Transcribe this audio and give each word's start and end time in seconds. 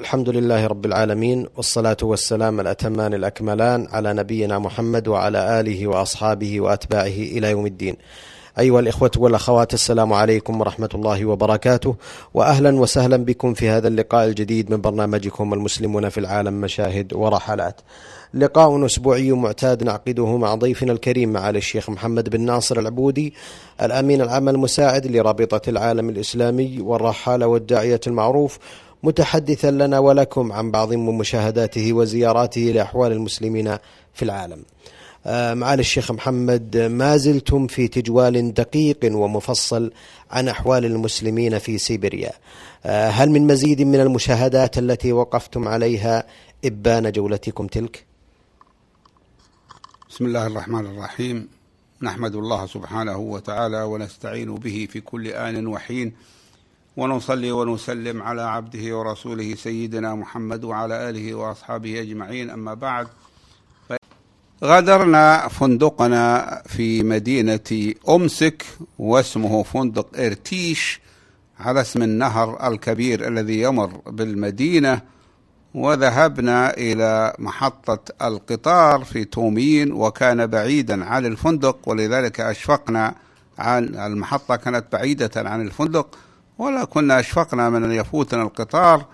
الحمد 0.00 0.28
لله 0.28 0.66
رب 0.66 0.86
العالمين 0.86 1.46
والصلاة 1.56 1.96
والسلام 2.02 2.60
الأتمان 2.60 3.14
الأكملان 3.14 3.88
على 3.90 4.12
نبينا 4.12 4.58
محمد 4.58 5.08
وعلى 5.08 5.60
آله 5.60 5.86
وأصحابه 5.86 6.60
وأتباعه 6.60 7.06
إلى 7.06 7.50
يوم 7.50 7.66
الدين. 7.66 7.96
أيها 8.58 8.80
الإخوة 8.80 9.10
والأخوات 9.16 9.74
السلام 9.74 10.12
عليكم 10.12 10.60
ورحمة 10.60 10.88
الله 10.94 11.24
وبركاته 11.26 11.94
وأهلا 12.34 12.80
وسهلا 12.80 13.16
بكم 13.16 13.54
في 13.54 13.68
هذا 13.68 13.88
اللقاء 13.88 14.26
الجديد 14.26 14.70
من 14.70 14.80
برنامجكم 14.80 15.54
المسلمون 15.54 16.08
في 16.08 16.20
العالم 16.20 16.60
مشاهد 16.60 17.12
ورحلات. 17.12 17.80
لقاء 18.34 18.86
أسبوعي 18.86 19.32
معتاد 19.32 19.84
نعقده 19.84 20.36
مع 20.36 20.54
ضيفنا 20.54 20.92
الكريم 20.92 21.32
معالي 21.32 21.58
الشيخ 21.58 21.90
محمد 21.90 22.28
بن 22.28 22.40
ناصر 22.40 22.78
العبودي 22.78 23.34
الأمين 23.82 24.22
العام 24.22 24.48
المساعد 24.48 25.06
لرابطة 25.06 25.70
العالم 25.70 26.08
الإسلامي 26.08 26.80
والرحالة 26.80 27.46
والداعية 27.46 28.00
المعروف 28.06 28.58
متحدثا 29.04 29.70
لنا 29.70 29.98
ولكم 29.98 30.52
عن 30.52 30.70
بعض 30.70 30.92
من 30.92 31.18
مشاهداته 31.18 31.92
وزياراته 31.92 32.60
لأحوال 32.60 33.12
المسلمين 33.12 33.76
في 34.14 34.22
العالم. 34.22 34.62
آه، 35.26 35.54
معالي 35.54 35.80
الشيخ 35.80 36.12
محمد 36.12 36.76
ما 36.76 37.16
زلتم 37.16 37.66
في 37.66 37.88
تجوال 37.88 38.54
دقيق 38.54 38.98
ومفصل 39.04 39.92
عن 40.30 40.48
أحوال 40.48 40.84
المسلمين 40.84 41.58
في 41.58 41.78
سيبيريا. 41.78 42.32
آه، 42.84 43.08
هل 43.08 43.30
من 43.30 43.46
مزيد 43.46 43.82
من 43.82 44.00
المشاهدات 44.00 44.78
التي 44.78 45.12
وقفتم 45.12 45.68
عليها 45.68 46.26
إبان 46.64 47.12
جولتكم 47.12 47.66
تلك؟ 47.66 48.04
بسم 50.10 50.26
الله 50.26 50.46
الرحمن 50.46 50.86
الرحيم. 50.86 51.48
نحمد 52.02 52.34
الله 52.34 52.66
سبحانه 52.66 53.16
وتعالى 53.18 53.82
ونستعين 53.82 54.54
به 54.54 54.88
في 54.90 55.00
كل 55.00 55.26
آن 55.28 55.66
وحين. 55.66 56.12
ونصلي 56.96 57.52
ونسلم 57.52 58.22
على 58.22 58.42
عبده 58.42 58.98
ورسوله 58.98 59.54
سيدنا 59.54 60.14
محمد 60.14 60.64
وعلى 60.64 61.10
آله 61.10 61.34
وأصحابه 61.34 62.00
أجمعين. 62.00 62.50
أما 62.50 62.74
بعد 62.74 63.06
غادرنا 64.64 65.48
فندقنا 65.48 66.62
في 66.66 67.02
مدينة 67.02 67.94
أمسك 68.08 68.64
واسمه 68.98 69.62
فندق 69.62 70.06
إرتيش 70.18 71.00
على 71.60 71.80
اسم 71.80 72.02
النهر 72.02 72.68
الكبير 72.68 73.28
الذي 73.28 73.60
يمر 73.60 73.86
بالمدينة 74.06 75.00
وذهبنا 75.74 76.76
إلى 76.76 77.34
محطة 77.38 77.98
القطار 78.22 79.04
في 79.04 79.24
تومين 79.24 79.92
وكان 79.92 80.46
بعيدا 80.46 81.04
عن 81.04 81.26
الفندق 81.26 81.78
ولذلك 81.86 82.40
أشفقنا 82.40 83.14
عن 83.58 83.84
المحطة 83.84 84.56
كانت 84.56 84.84
بعيدة 84.92 85.30
عن 85.36 85.60
الفندق. 85.62 86.18
ولا 86.58 86.84
كنا 86.84 87.20
أشفقنا 87.20 87.70
من 87.70 87.84
أن 87.84 87.92
يفوتنا 87.92 88.42
القطار 88.42 89.04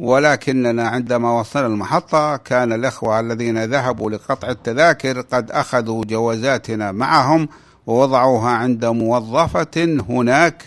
ولكننا 0.00 0.88
عندما 0.88 1.40
وصلنا 1.40 1.66
المحطة 1.66 2.36
كان 2.36 2.72
الأخوة 2.72 3.20
الذين 3.20 3.64
ذهبوا 3.64 4.10
لقطع 4.10 4.50
التذاكر 4.50 5.20
قد 5.20 5.50
أخذوا 5.50 6.04
جوازاتنا 6.04 6.92
معهم 6.92 7.48
ووضعوها 7.86 8.50
عند 8.50 8.84
موظفة 8.84 9.98
هناك 10.08 10.62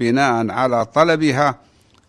بناء 0.00 0.50
على 0.50 0.84
طلبها 0.84 1.54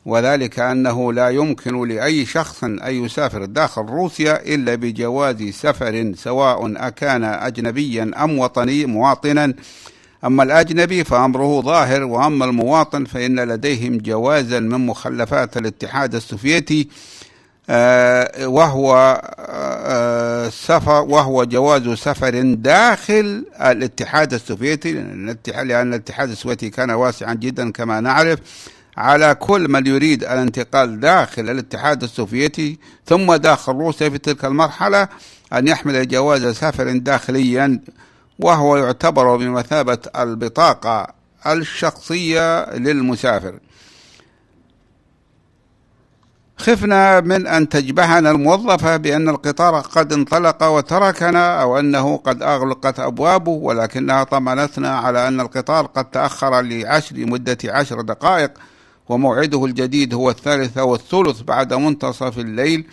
وذلك 0.06 0.60
أنه 0.60 1.14
لا 1.14 1.30
يمكن 1.30 1.88
لأي 1.88 2.26
شخص 2.26 2.64
أن 2.64 3.06
يسافر 3.06 3.46
داخل 3.46 3.82
روسيا 3.82 4.56
إلا 4.56 4.76
بجواز 4.76 5.44
سفر 5.44 6.14
سواء 6.16 6.88
أكان 6.88 7.24
أجنبيا 7.24 8.12
أم 8.18 8.40
وطني 8.40 8.86
مواطنا. 8.86 9.54
أما 10.26 10.44
الأجنبي 10.44 11.04
فأمره 11.04 11.62
ظاهر 11.62 12.04
وأما 12.04 12.46
المواطن 12.46 13.06
فإن 13.06 13.40
لديهم 13.40 13.98
جوازا 13.98 14.60
من 14.60 14.86
مخلفات 14.86 15.58
الاتحاد 15.58 16.16
السوفيتي 16.16 16.88
آه، 17.70 18.48
وهو 18.48 19.22
آه، 19.40 20.50
سفر 20.50 21.02
وهو 21.02 21.44
جواز 21.44 21.90
سفر 21.90 22.54
داخل 22.54 23.46
الاتحاد 23.62 24.34
السوفيتي 24.34 24.92
لأن 25.48 25.90
الاتحاد 25.94 26.30
السوفيتي 26.30 26.70
كان 26.70 26.92
واسعا 26.92 27.34
جدا 27.34 27.72
كما 27.72 28.00
نعرف 28.00 28.40
على 28.98 29.36
كل 29.36 29.70
من 29.70 29.88
يريد 29.88 30.24
الانتقال 30.24 31.00
داخل 31.00 31.50
الاتحاد 31.50 32.04
السوفيتي 32.04 32.80
ثم 33.06 33.34
داخل 33.36 33.74
روسيا 33.74 34.10
في 34.10 34.18
تلك 34.18 34.46
المرحلة 34.46 35.08
أن 35.54 35.68
يحمل 35.68 36.08
جواز 36.08 36.46
سفر 36.46 36.98
داخليا 36.98 37.80
وهو 38.44 38.78
يعتبر 38.78 39.36
بمثابة 39.36 39.98
البطاقة 40.18 41.08
الشخصية 41.48 42.76
للمسافر. 42.76 43.60
خفنا 46.58 47.20
من 47.20 47.48
أن 47.48 47.70
تجبهنا 47.70 48.32
الموظفة 48.32 48.98
بأن 48.98 49.30
القطار 49.30 49.80
قد 49.80 50.14
انطلق 50.14 50.64
وتركنا 50.64 51.62
أو 51.62 51.80
أنه 51.80 52.18
قد 52.18 52.44
أغلقت 52.44 53.00
أبوابه 53.00 53.52
ولكنها 53.52 54.24
طمنتنا 54.24 54.98
على 54.98 55.28
أن 55.28 55.40
القطار 55.42 55.86
قد 55.86 56.06
تأخر 56.06 56.62
لعشر 56.62 57.16
لمدة 57.16 57.58
عشر 57.66 58.02
دقائق 58.02 58.52
وموعده 59.10 59.66
الجديد 59.66 60.14
هو 60.14 60.30
الثالثة 60.30 60.84
والثلث 60.84 61.42
بعد 61.42 61.74
منتصف 61.74 62.40
الليل. 62.40 62.88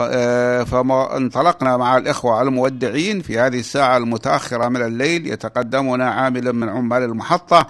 آه، 0.00 0.64
فانطلقنا 0.64 1.76
مع 1.76 1.96
الإخوة 1.96 2.42
المودعين 2.42 3.22
في 3.22 3.38
هذه 3.38 3.58
الساعة 3.58 3.96
المتأخرة 3.96 4.68
من 4.68 4.82
الليل 4.82 5.26
يتقدمنا 5.26 6.10
عامل 6.10 6.52
من 6.52 6.68
عمال 6.68 7.02
المحطة 7.02 7.66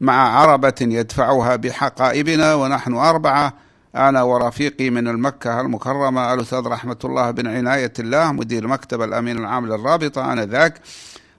مع 0.00 0.38
عربة 0.38 0.74
يدفعها 0.80 1.56
بحقائبنا 1.56 2.54
ونحن 2.54 2.94
أربعة 2.94 3.52
أنا 3.96 4.22
ورفيقي 4.22 4.90
من 4.90 5.08
المكة 5.08 5.60
المكرمة 5.60 6.34
الأستاذ 6.34 6.66
رحمة 6.66 6.98
الله 7.04 7.30
بن 7.30 7.46
عناية 7.46 7.92
الله 7.98 8.32
مدير 8.32 8.66
مكتب 8.66 9.02
الأمين 9.02 9.38
العام 9.38 9.66
للرابطة 9.66 10.32
آنذاك 10.32 10.80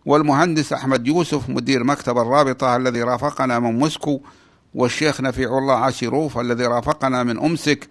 والمهندس 0.06 0.74
أحمد 0.74 1.08
يوسف 1.08 1.50
مدير 1.50 1.84
مكتب 1.84 2.18
الرابطة 2.18 2.76
الذي 2.76 3.04
رافقنا 3.04 3.60
من 3.60 3.80
موسكو 3.80 4.22
والشيخ 4.76 5.22
نفيع 5.22 5.58
الله 5.58 5.74
عاشروف 5.74 6.38
الذي 6.38 6.66
رافقنا 6.66 7.24
من 7.24 7.40
أمسك. 7.40 7.90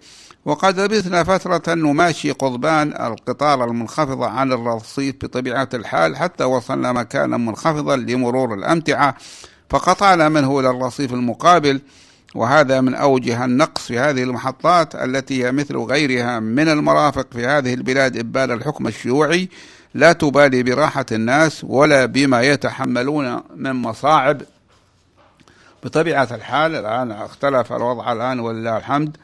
وقد 0.49 0.79
لبثنا 0.79 1.23
فترة 1.23 1.73
نماشي 1.73 2.31
قضبان 2.31 2.87
القطار 2.87 3.65
المنخفضة 3.65 4.27
عن 4.27 4.51
الرصيف 4.51 5.15
بطبيعة 5.21 5.69
الحال 5.73 6.17
حتى 6.17 6.43
وصلنا 6.43 6.91
مكانا 6.91 7.37
منخفضا 7.37 7.95
لمرور 7.95 8.53
الأمتعة 8.53 9.15
فقطعنا 9.69 10.29
منه 10.29 10.59
إلى 10.59 10.69
الرصيف 10.69 11.13
المقابل 11.13 11.81
وهذا 12.35 12.81
من 12.81 12.95
أوجه 12.95 13.45
النقص 13.45 13.87
في 13.87 13.99
هذه 13.99 14.23
المحطات 14.23 14.95
التي 14.95 15.45
هي 15.45 15.51
مثل 15.51 15.77
غيرها 15.77 16.39
من 16.39 16.69
المرافق 16.69 17.27
في 17.31 17.45
هذه 17.45 17.73
البلاد 17.73 18.17
إبان 18.17 18.51
الحكم 18.51 18.87
الشيوعي 18.87 19.49
لا 19.93 20.13
تبالي 20.13 20.63
براحة 20.63 21.05
الناس 21.11 21.63
ولا 21.63 22.05
بما 22.05 22.41
يتحملون 22.41 23.41
من 23.55 23.73
مصاعب. 23.73 24.41
بطبيعة 25.83 26.27
الحال 26.31 26.75
الآن 26.75 27.11
اختلف 27.11 27.73
الوضع 27.73 28.11
الآن 28.11 28.39
ولله 28.39 28.77
الحمد. 28.77 29.17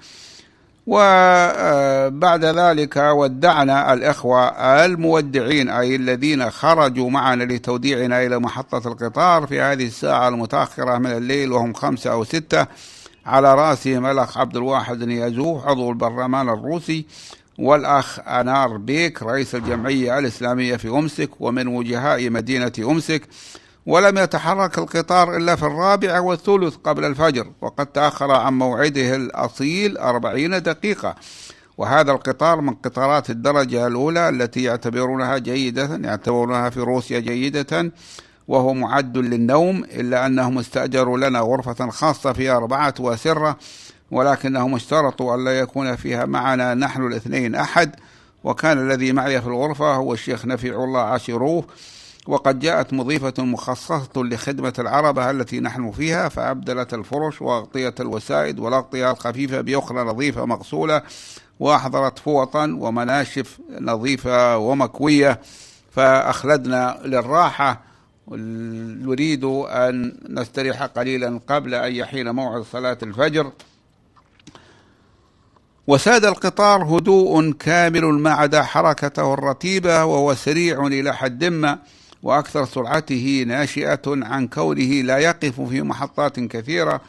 وبعد 0.87 2.45
ذلك 2.45 2.97
ودعنا 2.97 3.93
الإخوة 3.93 4.47
المودعين 4.85 5.69
أي 5.69 5.95
الذين 5.95 6.49
خرجوا 6.49 7.09
معنا 7.09 7.43
لتوديعنا 7.43 8.25
إلى 8.25 8.39
محطة 8.39 8.87
القطار 8.87 9.47
في 9.47 9.61
هذه 9.61 9.85
الساعة 9.85 10.27
المتأخرة 10.27 10.97
من 10.97 11.11
الليل 11.11 11.51
وهم 11.51 11.73
خمسة 11.73 12.11
أو 12.11 12.23
ستة 12.23 12.67
على 13.25 13.55
رأسهم 13.55 14.05
الأخ 14.05 14.37
عبد 14.37 14.57
الواحد 14.57 15.03
نيازوف 15.03 15.67
عضو 15.67 15.89
البرلمان 15.89 16.49
الروسي 16.49 17.05
والأخ 17.57 18.19
أنار 18.19 18.77
بيك 18.77 19.23
رئيس 19.23 19.55
الجمعية 19.55 20.19
الإسلامية 20.19 20.75
في 20.75 20.89
أمسك 20.89 21.29
ومن 21.39 21.67
وجهاء 21.67 22.29
مدينة 22.29 22.71
أمسك 22.79 23.21
ولم 23.85 24.17
يتحرك 24.17 24.77
القطار 24.77 25.37
إلا 25.37 25.55
في 25.55 25.63
الرابع 25.63 26.19
والثلث 26.19 26.75
قبل 26.75 27.05
الفجر 27.05 27.47
وقد 27.61 27.85
تأخر 27.85 28.31
عن 28.31 28.53
موعده 28.53 29.15
الأصيل 29.15 29.97
أربعين 29.97 30.61
دقيقة. 30.61 31.15
وهذا 31.77 32.11
القطار 32.11 32.61
من 32.61 32.73
قطارات 32.73 33.29
الدرجة 33.29 33.87
الأولى 33.87 34.29
التي 34.29 34.63
يعتبرونها 34.63 35.37
جيدة 35.37 35.99
يعتبرونها 36.03 36.69
في 36.69 36.79
روسيا 36.79 37.19
جيدة 37.19 37.91
وهو 38.47 38.73
معد 38.73 39.17
للنوم 39.17 39.83
إلا 39.83 40.25
أنهم 40.25 40.57
استأجروا 40.57 41.17
لنا 41.17 41.39
غرفة 41.39 41.89
خاصة 41.89 42.33
فيها 42.33 42.57
أربعة 42.57 42.93
وسرة 42.99 43.57
ولكنهم 44.11 44.75
اشترطوا 44.75 45.35
أن 45.35 45.45
لا 45.45 45.59
يكون 45.59 45.95
فيها 45.95 46.25
معنا 46.25 46.73
نحن 46.73 47.07
الاثنين 47.07 47.55
أحد. 47.55 47.95
وكان 48.43 48.91
الذي 48.91 49.11
معي 49.11 49.41
في 49.41 49.47
الغرفة 49.47 49.95
هو 49.95 50.13
الشيخ 50.13 50.45
نفيع 50.45 50.83
الله 50.83 50.99
عاشروف 50.99 51.65
وقد 52.27 52.59
جاءت 52.59 52.93
مضيفة 52.93 53.33
مخصصة 53.43 54.09
لخدمة 54.23 54.73
العربة 54.79 55.31
التي 55.31 55.59
نحن 55.59 55.91
فيها 55.91 56.29
فأبدلت 56.29 56.93
الفرش 56.93 57.41
وأغطية 57.41 57.95
الوسائد 57.99 58.59
والأغطية 58.59 59.11
الخفيفة 59.11 59.61
بأخرى 59.61 60.03
نظيفة 60.03 60.45
مغسولة 60.45 61.01
وأحضرت 61.59 62.19
فوطا 62.19 62.77
ومناشف 62.79 63.59
نظيفة 63.79 64.57
ومكوية 64.57 65.41
فأخلدنا 65.91 67.01
للراحة. 67.05 67.81
نريد 68.27 69.43
أن 69.69 70.17
نستريح 70.29 70.83
قليلا 70.83 71.39
قبل 71.47 71.73
أن 71.73 71.95
يحين 71.95 72.29
موعد 72.29 72.63
صلاة 72.71 72.97
الفجر. 73.03 73.51
وساد 75.87 76.25
القطار 76.25 76.83
هدوء 76.83 77.51
كامل 77.51 78.05
ما 78.05 78.31
عدا 78.31 78.63
حركته 78.63 79.33
الرتيبة 79.33 80.05
وهو 80.05 80.33
سريع 80.33 80.87
إلى 80.87 81.15
حد 81.15 81.43
ما. 81.43 81.79
وأكثر 82.25 82.65
سرعته 82.65 83.43
ناشئة 83.47 84.01
عن 84.07 84.47
كونه 84.47 85.01
لا 85.01 85.17
يقف 85.17 85.61
في 85.61 85.81
محطات 85.81 86.39
كثيرة. 86.39 87.01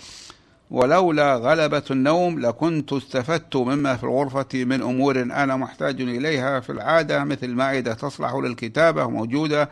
ولولا 0.70 1.36
غلبة 1.36 1.82
النوم 1.90 2.40
لكنت 2.40 2.92
استفدت 2.92 3.56
مما 3.56 3.96
في 3.96 4.04
الغرفة 4.04 4.64
من 4.64 4.82
أمور 4.82 5.22
أنا 5.22 5.56
محتاج 5.56 6.00
إليها 6.00 6.60
في 6.60 6.70
العادة 6.70 7.24
مثل 7.24 7.48
مائدة 7.48 7.94
تصلح 7.94 8.34
للكتابة 8.34 9.06
موجودة 9.06 9.70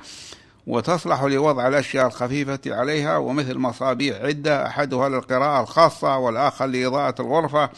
وتصلح 0.66 1.22
لوضع 1.22 1.68
الأشياء 1.68 2.06
الخفيفة 2.06 2.60
عليها 2.66 3.16
ومثل 3.16 3.58
مصابيح 3.58 4.16
عدة 4.22 4.66
أحدها 4.66 5.08
للقراءة 5.08 5.62
الخاصة 5.62 6.18
والآخر 6.18 6.66
لإضاءة 6.66 7.22
الغرفة. 7.22 7.70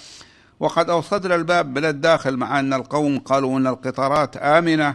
وقد 0.61 0.91
أوصدنا 0.91 1.35
الباب 1.35 1.79
من 1.79 1.85
الداخل 1.85 2.37
مع 2.37 2.61
أن 2.61 2.73
القوم 2.73 3.19
قالوا 3.19 3.59
أن 3.59 3.67
القطارات 3.67 4.37
آمنة. 4.37 4.95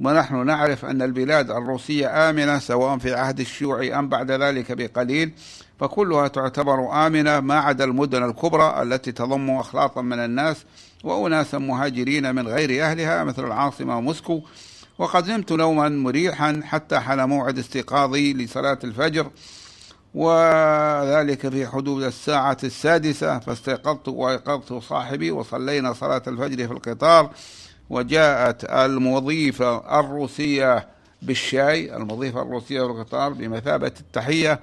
ونحن 0.00 0.46
نعرف 0.46 0.84
أن 0.84 1.02
البلاد 1.02 1.50
الروسية 1.50 2.30
آمنة 2.30 2.58
سواء 2.58 2.98
في 2.98 3.14
عهد 3.14 3.40
الشيوعي 3.40 3.98
أم 3.98 4.08
بعد 4.08 4.30
ذلك 4.30 4.72
بقليل 4.72 5.32
فكلها 5.80 6.28
تعتبر 6.28 7.06
آمنة 7.06 7.40
ما 7.40 7.58
عدا 7.58 7.84
المدن 7.84 8.24
الكبرى 8.24 8.82
التي 8.82 9.12
تضم 9.12 9.50
أخلاطا 9.50 10.02
من 10.02 10.18
الناس 10.18 10.56
وأناسا 11.04 11.58
مهاجرين 11.58 12.34
من 12.34 12.48
غير 12.48 12.84
أهلها 12.84 13.24
مثل 13.24 13.44
العاصمة 13.44 14.00
موسكو. 14.00 14.42
وقد 14.98 15.30
نمت 15.30 15.52
نوما 15.52 15.88
مريحا 15.88 16.60
حتى 16.64 16.98
حان 16.98 17.28
موعد 17.28 17.58
استيقاظي 17.58 18.34
لصلاة 18.34 18.78
الفجر 18.84 19.30
وذلك 20.14 21.48
في 21.48 21.66
حدود 21.66 22.02
الساعة 22.02 22.56
السادسة 22.64 23.38
فاستيقظت 23.38 24.08
وأيقظت 24.08 24.72
صاحبي 24.72 25.30
وصلينا 25.30 25.92
صلاة 25.92 26.22
الفجر 26.26 26.66
في 26.66 26.72
القطار. 26.72 27.30
وجاءت 27.90 28.64
المضيفة 28.64 30.00
الروسية 30.00 30.88
بالشاي 31.22 31.96
المضيفة 31.96 32.42
الروسية 32.42 32.80
في 32.80 32.86
القطار 32.86 33.32
بمثابة 33.32 33.92
التحية 34.00 34.60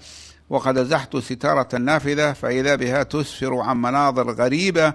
وقد 0.50 0.78
أزحت 0.78 1.18
ستارة 1.18 1.68
النافذة 1.74 2.34
فإذا 2.34 2.76
بها 2.76 3.04
تسفر 3.04 3.56
عن 3.56 3.82
مناظر 3.82 4.32
غريبة 4.32 4.94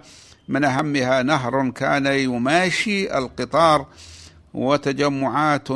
من 0.48 0.64
أهمها 0.64 1.22
نهر 1.22 1.70
كان 1.70 2.06
يماشي 2.06 3.18
القطار 3.18 3.86
وتجمعات 4.54 5.70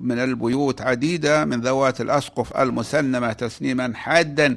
من 0.00 0.18
البيوت 0.18 0.80
عديدة 0.80 1.44
من 1.44 1.60
ذوات 1.60 2.00
الأسقف 2.00 2.56
المسنمة 2.56 3.32
تسنيما 3.32 3.92
حادا 3.94 4.56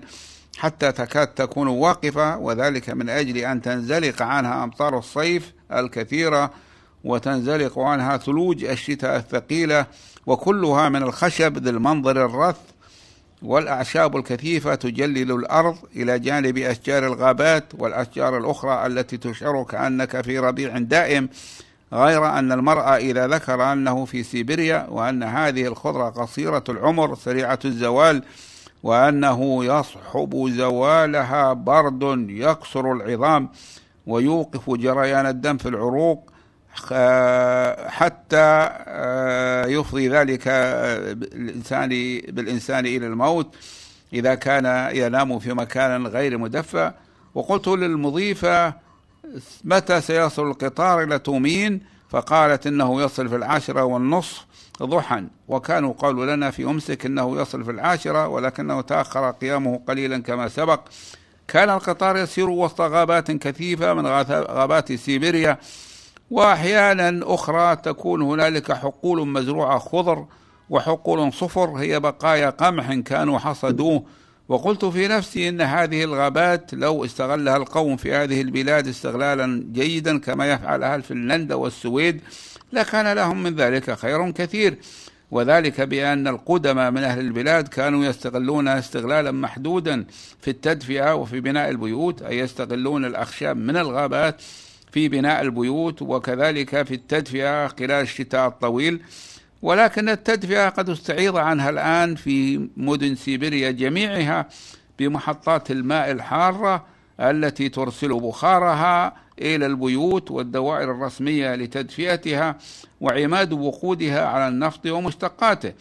حتى 0.57 0.91
تكاد 0.91 1.27
تكون 1.27 1.67
واقفة 1.67 2.37
وذلك 2.37 2.89
من 2.89 3.09
أجل 3.09 3.37
أن 3.37 3.61
تنزلق 3.61 4.21
عنها 4.21 4.63
أمطار 4.63 4.97
الصيف 4.97 5.53
الكثيرة 5.71 6.51
وتنزلق 7.03 7.79
عنها 7.79 8.17
ثلوج 8.17 8.63
الشتاء 8.63 9.15
الثقيلة 9.15 9.85
وكلها 10.25 10.89
من 10.89 11.03
الخشب 11.03 11.57
ذي 11.57 11.69
المنظر 11.69 12.25
الرث 12.25 12.57
والأعشاب 13.41 14.17
الكثيفة 14.17 14.75
تجلل 14.75 15.31
الأرض 15.31 15.77
إلى 15.95 16.19
جانب 16.19 16.57
أشجار 16.57 17.05
الغابات 17.05 17.63
والأشجار 17.77 18.37
الأخرى 18.37 18.85
التي 18.85 19.17
تشعر 19.17 19.63
كأنك 19.63 20.21
في 20.21 20.39
ربيع 20.39 20.77
دائم 20.77 21.29
غير 21.93 22.25
أن 22.25 22.51
المرأة 22.51 22.97
إذا 22.97 23.27
ذكر 23.27 23.73
أنه 23.73 24.05
في 24.05 24.23
سيبيريا 24.23 24.87
وأن 24.89 25.23
هذه 25.23 25.67
الخضرة 25.67 26.09
قصيرة 26.09 26.63
العمر 26.69 27.15
سريعة 27.15 27.59
الزوال 27.65 28.23
وأنه 28.83 29.65
يصحب 29.65 30.49
زوالها 30.49 31.53
برد 31.53 32.29
يكسر 32.29 32.93
العظام 32.93 33.49
ويوقف 34.07 34.69
جريان 34.69 35.25
الدم 35.25 35.57
في 35.57 35.69
العروق 35.69 36.30
حتى 37.87 38.69
آه، 38.87 39.65
يفضي 39.65 40.09
ذلك 40.09 40.43
الإنسان 40.47 41.89
بالإنسان 42.27 42.85
إلى 42.85 43.07
الموت 43.07 43.55
إذا 44.13 44.35
كان 44.35 44.95
ينام 44.95 45.39
في 45.39 45.53
مكان 45.53 46.07
غير 46.07 46.37
مدفأ 46.37 46.93
وقلت 47.35 47.67
للمضيفة 47.67 48.73
متى 49.63 50.01
سيصل 50.01 50.47
القطار 50.47 51.03
إلى 51.03 51.19
تومين؟ 51.19 51.81
فقالت 52.09 52.67
إنه 52.67 53.01
يصل 53.01 53.29
في 53.29 53.35
العاشرة 53.35 53.83
والنصف 53.83 54.45
ضحى. 54.83 55.23
وكانوا 55.47 55.93
قالوا 55.93 56.35
لنا 56.35 56.51
في 56.51 56.63
أمسك 56.63 57.05
إنه 57.05 57.41
يصل 57.41 57.63
في 57.63 57.71
العاشرة 57.71 58.27
ولكنه 58.27 58.81
تأخر 58.81 59.31
قيامه 59.31 59.81
قليلا 59.87 60.17
كما 60.21 60.47
سبق. 60.47 60.79
كان 61.47 61.69
القطار 61.69 62.17
يسير 62.17 62.49
وسط 62.49 62.81
غابات 62.81 63.31
كثيفة 63.31 63.93
من 63.93 64.05
غابات 64.31 64.93
سيبيريا. 64.93 65.57
وأحيانا 66.31 67.33
أخرى 67.33 67.75
تكون 67.75 68.21
هنالك 68.21 68.71
حقول 68.71 69.27
مزروعة 69.27 69.79
خضر 69.79 70.25
وحقول 70.69 71.33
صفر 71.33 71.69
هي 71.69 71.99
بقايا 71.99 72.49
قمح 72.49 72.93
كانوا 72.93 73.39
حصدوه. 73.39 74.03
وقلت 74.49 74.85
في 74.85 75.07
نفسي 75.07 75.49
إن 75.49 75.61
هذه 75.61 76.03
الغابات 76.03 76.73
لو 76.73 77.05
استغلها 77.05 77.57
القوم 77.57 77.97
في 77.97 78.13
هذه 78.13 78.41
البلاد 78.41 78.87
استغلالا 78.87 79.65
جيدا 79.71 80.19
كما 80.19 80.51
يفعل 80.51 80.83
أهل 80.83 81.01
فنلندا 81.03 81.55
والسويد 81.55 82.21
لكان 82.73 83.13
لهم 83.13 83.43
من 83.43 83.55
ذلك 83.55 83.93
خير 83.99 84.31
كثير. 84.31 84.77
وذلك 85.31 85.81
بأن 85.81 86.27
القدماء 86.27 86.91
من 86.91 87.03
أهل 87.03 87.19
البلاد 87.19 87.67
كانوا 87.67 88.05
يستغلونها 88.05 88.79
استغلالا 88.79 89.31
محدودا 89.31 90.05
في 90.41 90.51
التدفئة 90.51 91.15
وفي 91.15 91.39
بناء 91.39 91.69
البيوت 91.69 92.21
أي 92.21 92.39
يستغلون 92.39 93.05
الأخشاب 93.05 93.57
من 93.57 93.77
الغابات 93.77 94.41
في 94.91 95.07
بناء 95.07 95.41
البيوت 95.41 96.01
وكذلك 96.01 96.83
في 96.83 96.93
التدفئة 96.93 97.67
خلال 97.67 97.91
الشتاء 97.91 98.47
الطويل. 98.47 99.01
ولكن 99.61 100.09
التدفئة 100.09 100.69
قد 100.69 100.89
استعيض 100.89 101.37
عنها 101.37 101.69
الآن 101.69 102.15
في 102.15 102.69
مدن 102.77 103.15
سيبيريا 103.15 103.71
جميعها 103.71 104.47
بمحطات 104.99 105.71
الماء 105.71 106.11
الحارة 106.11 106.85
التي 107.19 107.69
ترسل 107.69 108.19
بخارها 108.19 109.15
إلى 109.39 109.65
البيوت 109.65 110.31
والدوائر 110.31 110.91
الرسمية 110.91 111.55
لتدفئتها 111.55 112.57
وعماد 113.01 113.53
وقودها 113.53 114.25
على 114.25 114.47
النفط 114.47 114.85
ومشتقاته. 114.85 115.73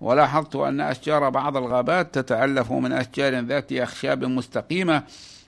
ولاحظت 0.00 0.56
أن 0.56 0.80
أشجار 0.80 1.28
بعض 1.28 1.56
الغابات 1.56 2.14
تتألف 2.14 2.72
من 2.72 2.92
أشجار 2.92 3.40
ذات 3.40 3.72
أخشاب 3.72 4.24
مستقيمة 4.24 5.02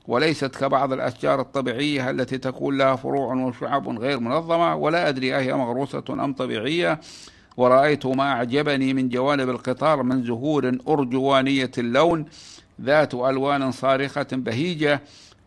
وليست 0.09 0.57
كبعض 0.57 0.93
الأشجار 0.93 1.41
الطبيعية 1.41 2.11
التي 2.11 2.39
تكون 2.39 2.79
لها 2.79 2.97
فروع 2.97 3.35
وشعب 3.35 3.89
غير 3.99 4.21
منظمة 4.21 4.77
ولا 4.77 5.09
أدري 5.09 5.37
أهي 5.37 5.53
مغروسة 5.53 6.05
أم 6.11 6.35
طبيعية. 6.35 7.01
ورأيت 7.57 8.07
ما 8.07 8.33
أعجبني 8.33 8.95
من 8.95 9.09
جوانب 9.09 9.51
القطار 9.51 10.03
من 10.03 10.25
زهور 10.25 10.79
أرجوانية 10.89 11.71
اللون 11.79 12.25
ذات 12.83 13.15
ألوان 13.15 13.73
صارخة 13.73 14.27
بهيجة 14.33 15.01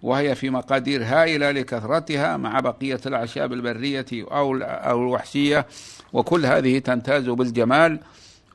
وهي 0.03 0.35
في 0.35 0.49
مقادير 0.49 1.03
هائلة 1.03 1.51
لكثرتها 1.51 2.37
مع 2.37 2.59
بقية 2.59 2.99
الأعشاب 3.05 3.53
البرية 3.53 4.05
أو 4.13 4.57
أو 4.63 4.99
الوحشية. 5.01 5.65
وكل 6.13 6.45
هذه 6.45 6.79
تمتاز 6.79 7.29
بالجمال. 7.29 7.99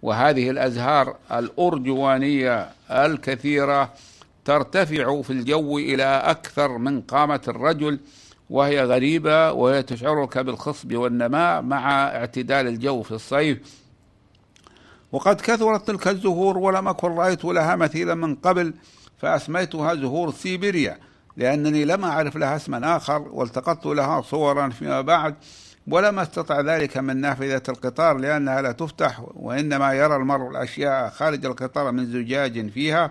وهذه 0.02 0.50
الأزهار 0.50 1.16
الأرجوانية 1.32 2.68
الكثيرة 2.90 3.92
ترتفع 4.46 5.22
في 5.22 5.30
الجو 5.30 5.78
إلى 5.78 6.04
أكثر 6.04 6.78
من 6.78 7.00
قامة 7.00 7.40
الرجل 7.48 8.00
وهي 8.50 8.84
غريبة 8.84 9.52
وهي 9.52 9.82
تشعرك 9.82 10.38
بالخصب 10.38 10.94
والنماء 10.94 11.62
مع 11.62 12.06
اعتدال 12.06 12.66
الجو 12.66 13.02
في 13.02 13.12
الصيف. 13.12 13.58
وقد 15.12 15.40
كثرت 15.40 15.86
تلك 15.86 16.08
الزهور 16.08 16.58
ولم 16.58 16.88
أكن 16.88 17.08
رأيت 17.08 17.44
لها 17.44 17.76
مثيلا 17.76 18.14
من 18.14 18.34
قبل 18.34 18.74
فأسميتها 19.18 19.94
زهور 19.94 20.32
سيبيريا 20.32 20.98
لأنني 21.36 21.84
لم 21.84 22.04
أعرف 22.04 22.36
لها 22.36 22.56
اسما 22.56 22.96
آخر 22.96 23.22
والتقطت 23.22 23.86
لها 23.86 24.22
صورا 24.22 24.68
فيما 24.68 25.00
بعد 25.00 25.34
ولم 25.86 26.18
أستطع 26.18 26.60
ذلك 26.60 26.96
من 26.96 27.16
نافذة 27.16 27.62
القطار 27.68 28.16
لأنها 28.16 28.62
لا 28.62 28.72
تفتح 28.72 29.22
وإنما 29.34 29.92
يرى 29.92 30.16
المرء 30.16 30.50
الأشياء 30.50 31.10
خارج 31.10 31.46
القطار 31.46 31.92
من 31.92 32.06
زجاج 32.06 32.70
فيها. 32.70 33.10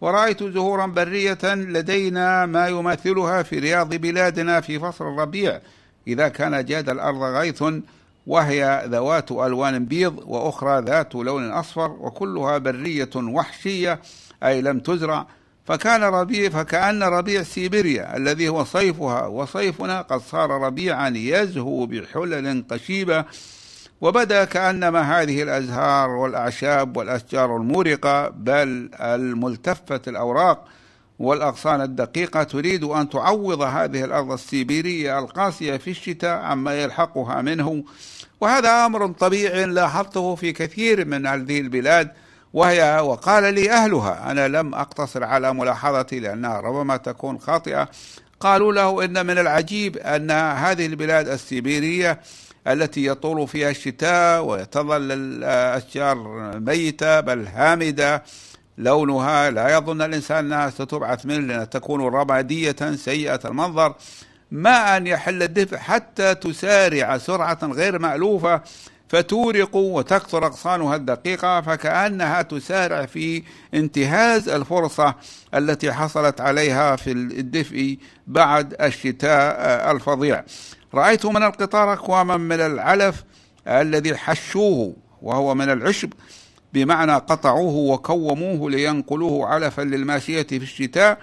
ورأيت 0.00 0.42
زهورا 0.42 0.86
برية 0.86 1.38
لدينا 1.44 2.46
ما 2.46 2.68
يماثلها 2.68 3.42
في 3.42 3.58
رياض 3.58 3.94
بلادنا 3.94 4.60
في 4.60 4.78
فصل 4.78 5.04
الربيع. 5.04 5.60
إذا 6.08 6.28
كان 6.28 6.64
جاد 6.64 6.88
الأرض 6.88 7.22
غيث 7.22 7.64
وهي 8.26 8.84
ذوات 8.88 9.32
ألوان 9.32 9.84
بيض 9.84 10.22
وأخرى 10.26 10.82
ذات 10.86 11.14
لون 11.14 11.50
أصفر 11.50 11.90
وكلها 11.90 12.58
برية 12.58 13.10
وحشية 13.16 14.00
أي 14.44 14.62
لم 14.62 14.80
تزرع. 14.80 15.26
فكان 15.66 16.02
ربيع 16.02 16.50
فكأن 16.50 17.02
ربيع 17.02 17.42
سيبيريا 17.42 18.16
الذي 18.16 18.48
هو 18.48 18.64
صيفها 18.64 19.26
وصيفنا 19.26 20.02
قد 20.02 20.20
صار 20.20 20.50
ربيعا 20.50 21.08
يزهو 21.08 21.86
بحلل 21.86 22.64
قشيبة. 22.70 23.24
وبدا 24.00 24.44
كأنما 24.44 25.20
هذه 25.22 25.42
الأزهار 25.42 26.10
والأعشاب 26.10 26.96
والأشجار 26.96 27.56
المورقة 27.56 28.28
بل 28.28 28.90
الملتفه 28.94 30.00
الأوراق 30.08 30.64
والأغصان 31.18 31.80
الدقيقة 31.80 32.42
تريد 32.42 32.84
أن 32.84 33.08
تعوض 33.08 33.60
هذه 33.60 34.04
الأرض 34.04 34.32
السيبيرية 34.32 35.18
القاسية 35.18 35.76
في 35.76 35.90
الشتاء 35.90 36.38
عما 36.38 36.82
يلحقها 36.82 37.42
منه. 37.42 37.84
وهذا 38.40 38.86
أمر 38.86 39.06
طبيعي 39.06 39.64
لاحظته 39.66 40.34
في 40.34 40.52
كثير 40.52 41.04
من 41.04 41.26
هذه 41.26 41.60
البلاد 41.60 42.10
وهي 42.52 43.00
وقال 43.00 43.54
لي 43.54 43.70
أهلها 43.70 44.30
أنا 44.30 44.48
لم 44.48 44.74
أقتصر 44.74 45.24
على 45.24 45.54
ملاحظتي 45.54 46.20
لأنها 46.20 46.60
ربما 46.60 46.96
تكون 46.96 47.38
خاطئة. 47.38 47.88
قالوا 48.40 48.72
له 48.72 49.04
إن 49.04 49.26
من 49.26 49.38
العجيب 49.38 49.96
أن 49.96 50.30
هذه 50.30 50.86
البلاد 50.86 51.28
السيبيرية 51.28 52.20
التي 52.66 53.06
يطول 53.06 53.48
فيها 53.48 53.70
الشتاء 53.70 54.44
وتظل 54.44 55.12
الأشجار 55.12 56.16
ميتة 56.60 57.20
بل 57.20 57.46
هامدة. 57.46 58.22
لونها 58.78 59.50
لا 59.50 59.76
يظن 59.76 60.02
الإنسان 60.02 60.38
أنها 60.38 60.70
ستبعث 60.70 61.26
منه 61.26 61.46
لأنها 61.46 61.64
تكون 61.64 62.00
رمادية 62.00 62.76
سيئة 62.94 63.40
المنظر. 63.44 63.94
ما 64.50 64.96
أن 64.96 65.06
يحل 65.06 65.42
الدفء 65.42 65.76
حتى 65.76 66.34
تسارع 66.34 67.18
سرعة 67.18 67.58
غير 67.62 67.98
مألوفة 67.98 68.62
فتورق 69.08 69.76
وتكثر 69.76 70.46
أغصانها 70.46 70.96
الدقيقة 70.96 71.60
فكأنها 71.60 72.42
تسارع 72.42 73.06
في 73.06 73.42
انتهاز 73.74 74.48
الفرصة 74.48 75.14
التي 75.54 75.92
حصلت 75.92 76.40
عليها 76.40 76.96
في 76.96 77.12
الدفء 77.12 77.98
بعد 78.26 78.74
الشتاء 78.80 79.92
الفظيع. 79.92 80.44
رأيت 80.94 81.26
من 81.26 81.42
القطار 81.42 81.92
أكواما 81.92 82.36
من 82.36 82.60
العلف 82.60 83.24
الذي 83.68 84.16
حشوه 84.16 84.96
وهو 85.22 85.54
من 85.54 85.70
العشب 85.70 86.12
بمعنى 86.74 87.12
قطعوه 87.12 87.74
وكوموه 87.74 88.70
لينقلوه 88.70 89.46
علفا 89.46 89.82
للماشية 89.82 90.42
في 90.42 90.56
الشتاء 90.56 91.18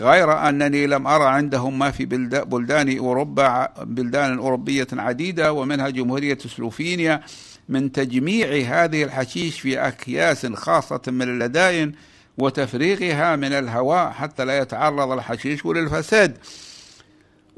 غير 0.00 0.48
أنني 0.48 0.86
لم 0.86 1.06
أرى 1.06 1.24
عندهم 1.24 1.78
ما 1.78 1.90
في 1.90 2.04
بلدان 2.04 2.98
أوروبا 2.98 3.68
بلدان 3.82 4.38
أوروبية 4.38 4.86
عديدة 4.92 5.52
ومنها 5.52 5.88
جمهورية 5.88 6.38
سلوفينيا 6.56 7.20
من 7.68 7.92
تجميع 7.92 8.48
هذه 8.48 9.04
الحشيش 9.04 9.60
في 9.60 9.78
أكياس 9.88 10.46
خاصة 10.46 11.00
من 11.06 11.22
اللدائن 11.22 11.92
وتفريغها 12.38 13.36
من 13.36 13.52
الهواء 13.52 14.10
حتى 14.10 14.44
لا 14.44 14.58
يتعرض 14.58 15.10
الحشيش 15.10 15.66
للفساد. 15.66 16.38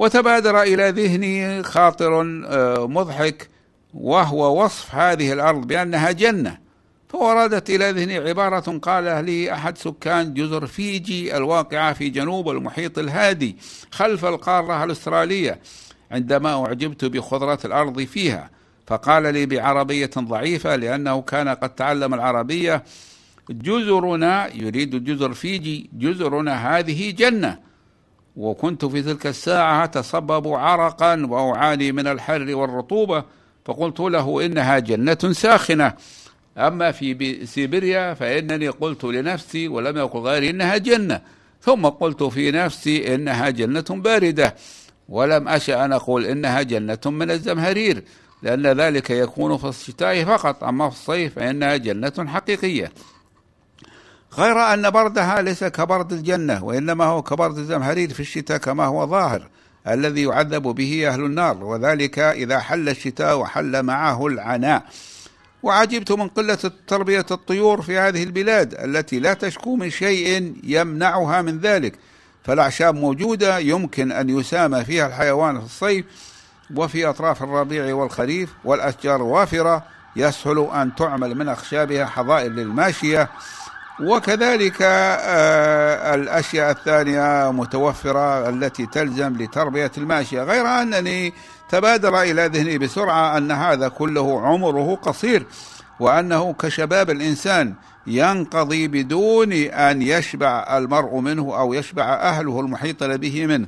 وتبادر 0.00 0.62
إلى 0.62 0.90
ذهني 0.90 1.62
خاطر 1.62 2.20
آه، 2.46 2.86
مضحك 2.86 3.48
وهو 3.94 4.64
وصف 4.64 4.94
هذه 4.94 5.32
الأرض 5.32 5.66
بأنها 5.66 6.10
جنة. 6.10 6.58
فوردت 7.08 7.70
إلى 7.70 7.90
ذهني 7.90 8.16
عبارة 8.16 8.78
قالها 8.78 9.22
لي 9.22 9.52
أحد 9.52 9.78
سكان 9.78 10.34
جزر 10.34 10.66
فيجي 10.66 11.36
الواقعة 11.36 11.92
في 11.92 12.08
جنوب 12.08 12.50
المحيط 12.50 12.98
الهادي 12.98 13.56
خلف 13.90 14.24
القارة 14.24 14.84
الأسترالية 14.84 15.60
عندما 16.10 16.66
أعجبت 16.66 17.04
بخضرة 17.04 17.58
الأرض 17.64 18.00
فيها. 18.00 18.50
فقال 18.86 19.22
لي 19.34 19.46
بعربية 19.46 20.10
ضعيفة 20.18 20.76
لأنه 20.76 21.22
كان 21.22 21.48
قد 21.48 21.74
تعلم 21.74 22.14
العربية 22.14 22.84
جزرنا 23.50 24.54
يريد 24.54 25.04
جزر 25.04 25.34
فيجي 25.34 25.90
جزرنا 25.92 26.78
هذه 26.78 27.10
جنة. 27.10 27.69
وكنت 28.36 28.84
في 28.84 29.02
تلك 29.02 29.26
الساعة 29.26 29.84
أتصبب 29.84 30.48
عرقا 30.48 31.26
وأعاني 31.26 31.92
من 31.92 32.06
الحر 32.06 32.54
والرطوبة 32.54 33.24
فقلت 33.64 34.00
له 34.00 34.46
إنها 34.46 34.78
جنة 34.78 35.18
ساخنة. 35.32 35.94
أما 36.58 36.92
في 36.92 37.46
سيبيريا 37.46 38.14
فإنني 38.14 38.68
قلت 38.68 39.04
لنفسي 39.04 39.68
ولم 39.68 39.96
يقل 39.96 40.20
غيري 40.20 40.50
إنها 40.50 40.76
جنة. 40.76 41.20
ثم 41.62 41.86
قلت 41.86 42.22
في 42.22 42.50
نفسي 42.50 43.14
إنها 43.14 43.50
جنة 43.50 43.84
باردة. 43.90 44.54
ولم 45.08 45.48
أشأ 45.48 45.84
أن 45.84 45.92
أقول 45.92 46.26
إنها 46.26 46.62
جنة 46.62 46.98
من 47.06 47.30
الزمهرير 47.30 48.04
لأن 48.42 48.66
ذلك 48.66 49.10
يكون 49.10 49.56
في 49.56 49.68
الشتاء 49.68 50.24
فقط. 50.24 50.64
أما 50.64 50.90
في 50.90 50.96
الصيف 50.96 51.34
فإنها 51.34 51.76
جنة 51.76 52.26
حقيقية. 52.26 52.92
غير 54.38 54.58
أن 54.58 54.90
بردها 54.90 55.42
ليس 55.42 55.64
كبرد 55.64 56.12
الجنة 56.12 56.64
وإنما 56.64 57.04
هو 57.04 57.22
كبرد 57.22 57.58
الزمهرير 57.58 58.12
في 58.12 58.20
الشتاء 58.20 58.58
كما 58.58 58.84
هو 58.84 59.06
ظاهر 59.06 59.48
الذي 59.88 60.22
يعذب 60.22 60.62
به 60.62 61.08
أهل 61.08 61.24
النار 61.24 61.64
وذلك 61.64 62.18
إذا 62.18 62.58
حل 62.58 62.88
الشتاء 62.88 63.38
وحل 63.38 63.82
معه 63.82 64.26
العناء. 64.26 64.82
وعجبت 65.62 66.12
من 66.12 66.28
قلة 66.28 66.58
تربية 66.86 67.26
الطيور 67.30 67.82
في 67.82 67.98
هذه 67.98 68.22
البلاد 68.22 68.74
التي 68.74 69.20
لا 69.20 69.34
تشكو 69.34 69.76
من 69.76 69.90
شيء 69.90 70.54
يمنعها 70.64 71.42
من 71.42 71.58
ذلك. 71.58 71.98
فالأعشاب 72.44 72.94
موجودة 72.94 73.58
يمكن 73.58 74.12
أن 74.12 74.38
يسامى 74.38 74.84
فيها 74.84 75.06
الحيوان 75.06 75.58
في 75.58 75.64
الصيف 75.64 76.04
وفي 76.76 77.06
أطراف 77.06 77.42
الربيع 77.42 77.94
والخريف 77.94 78.50
والأشجار 78.64 79.22
وافرة 79.22 79.84
يسهل 80.16 80.68
أن 80.74 80.94
تعمل 80.94 81.34
من 81.34 81.48
أخشابها 81.48 82.06
حظائر 82.06 82.50
للماشية 82.50 83.30
وكذلك 84.02 84.76
آه، 84.82 86.14
الأشياء 86.14 86.70
الثانية 86.70 87.52
متوفرة 87.52 88.48
التي 88.48 88.86
تلزم 88.86 89.36
لتربية 89.36 89.92
الماشية 89.98 90.42
غير 90.42 90.66
أنني 90.66 91.32
تبادر 91.68 92.22
إلى 92.22 92.46
ذهني 92.46 92.78
بسرعة 92.78 93.36
أن 93.38 93.52
هذا 93.52 93.88
كله 93.88 94.40
عمره 94.46 94.94
قصير 94.94 95.46
وأنه 96.00 96.52
كشباب 96.52 97.10
الإنسان 97.10 97.74
ينقضي 98.06 98.88
بدون 98.88 99.52
أن 99.52 100.02
يشبع 100.02 100.78
المرء 100.78 101.18
منه 101.18 101.58
أو 101.58 101.74
يشبع 101.74 102.04
أهله 102.04 102.60
المحيط 102.60 103.04
به 103.04 103.46
منه. 103.46 103.66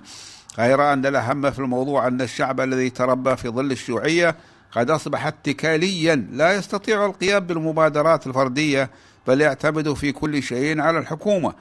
غير 0.59 0.93
أن 0.93 1.07
الأهم 1.07 1.51
في 1.51 1.59
الموضوع 1.59 2.07
أن 2.07 2.21
الشعب 2.21 2.61
الذي 2.61 2.91
تربى 2.91 3.37
في 3.37 3.49
ظل 3.49 3.73
الشيوعية 3.73 4.37
قد 4.73 4.91
أصبح 4.91 5.27
اتكاليا 5.27 6.27
لا 6.33 6.55
يستطيع 6.55 7.07
القيام 7.07 7.41
بالمبادرات 7.47 8.27
الفردية 8.27 8.91
بل 9.27 9.41
يعتمد 9.41 9.93
في 9.93 10.13
كل 10.13 10.43
شيء 10.43 10.81
على 10.81 10.99
الحكومة. 10.99 11.55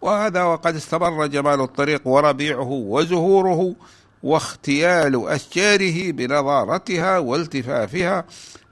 وهذا 0.00 0.42
وقد 0.42 0.76
استمر 0.76 1.26
جمال 1.26 1.60
الطريق 1.60 2.08
وربيعه 2.08 2.70
وزهوره 2.70 3.74
واختيال 4.22 5.28
أشجاره 5.28 6.10
بنضارتها 6.10 7.18
والتفافها. 7.18 8.24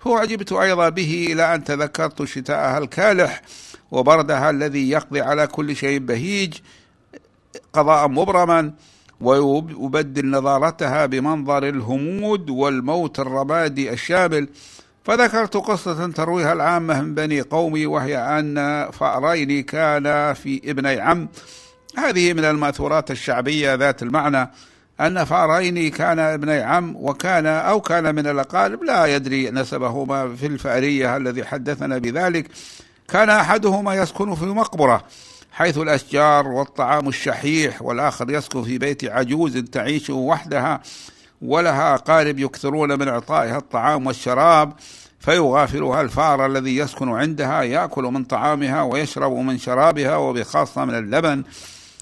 فأعجبت 0.04 0.52
أيضا 0.52 0.88
به 0.88 1.28
إلى 1.32 1.54
أن 1.54 1.64
تذكرت 1.64 2.24
شتاءها 2.24 2.78
الكالح 2.78 3.42
وبردها 3.90 4.50
الذي 4.50 4.90
يقضي 4.90 5.20
على 5.20 5.46
كل 5.46 5.76
شيء 5.76 5.98
بهيج 5.98 6.54
قضاء 7.72 8.08
مبرما 8.08 8.72
ويبدل 9.20 10.30
نضارتها 10.30 11.06
بمنظر 11.06 11.68
الهمود 11.68 12.50
والموت 12.50 13.20
الرمادي 13.20 13.92
الشامل. 13.92 14.48
فذكرت 15.04 15.56
قصة 15.56 16.10
ترويها 16.10 16.52
العامة 16.52 17.00
من 17.00 17.14
بني 17.14 17.40
قومي 17.40 17.86
وهي 17.86 18.18
أن 18.18 18.88
فأرين 18.90 19.62
كان 19.62 20.34
في 20.34 20.60
ابني 20.64 21.00
عم. 21.00 21.28
هذه 21.98 22.32
من 22.32 22.44
المأثورات 22.44 23.10
الشعبية 23.10 23.74
ذات 23.74 24.02
المعنى 24.02 24.50
أن 25.00 25.24
فأرين 25.24 25.90
كان 25.90 26.18
ابني 26.18 26.60
عم 26.60 26.96
وكان 26.96 27.46
أو 27.46 27.80
كان 27.80 28.14
من 28.14 28.26
الأقارب 28.26 28.82
لا 28.82 29.06
يدري 29.06 29.50
نسبهما 29.50 30.36
في 30.36 30.46
الفأرية 30.46 31.16
الذي 31.16 31.44
حدثنا 31.44 31.98
بذلك. 31.98 32.48
كان 33.08 33.30
أحدهما 33.30 33.94
يسكن 33.94 34.34
في 34.34 34.44
مقبرة 34.44 35.04
حيث 35.52 35.78
الأشجار 35.78 36.48
والطعام 36.48 37.08
الشحيح 37.08 37.82
والآخر 37.82 38.30
يسكن 38.30 38.62
في 38.62 38.78
بيت 38.78 39.04
عجوز 39.04 39.56
تعيش 39.58 40.10
وحدها. 40.10 40.80
ولها 41.42 41.94
أقارب 41.94 42.38
يكثرون 42.38 42.98
من 42.98 43.08
إعطائها 43.08 43.58
الطعام 43.58 44.06
والشراب 44.06 44.72
فيغافلها 45.20 46.00
الفار 46.00 46.46
الذي 46.46 46.76
يسكن 46.76 47.08
عندها 47.08 47.62
يأكل 47.62 48.02
من 48.02 48.24
طعامها 48.24 48.82
ويشرب 48.82 49.32
من 49.32 49.58
شرابها 49.58 50.16
وبخاصة 50.16 50.84
من 50.84 50.94
اللبن. 50.94 51.42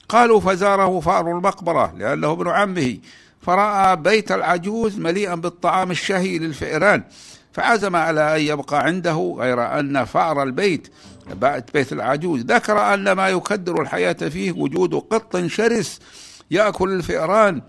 قالوا 0.08 0.40
فزاره 0.40 1.00
فأر 1.00 1.30
المقبرة 1.30 1.94
لأنه 1.98 2.32
ابن 2.32 2.48
عمه 2.48 2.98
فرأى 3.42 3.96
بيت 3.96 4.32
العجوز 4.32 4.98
مليئا 4.98 5.34
بالطعام 5.34 5.90
الشهي 5.90 6.38
للفئران 6.38 7.02
فعزم 7.52 7.96
على 7.96 8.36
أن 8.36 8.40
يبقى 8.40 8.84
عنده 8.84 9.36
غير 9.38 9.78
أن 9.78 10.04
فأر 10.04 10.42
البيت 10.42 10.88
بيت 11.74 11.92
العجوز 11.92 12.40
ذكر 12.40 12.94
أن 12.94 13.12
ما 13.12 13.28
يكدر 13.28 13.82
الحياة 13.82 14.12
فيه 14.12 14.52
وجود 14.52 14.94
قط 14.94 15.36
شرس 15.46 15.98
يأكل 16.50 16.92
الفئران. 16.92 17.62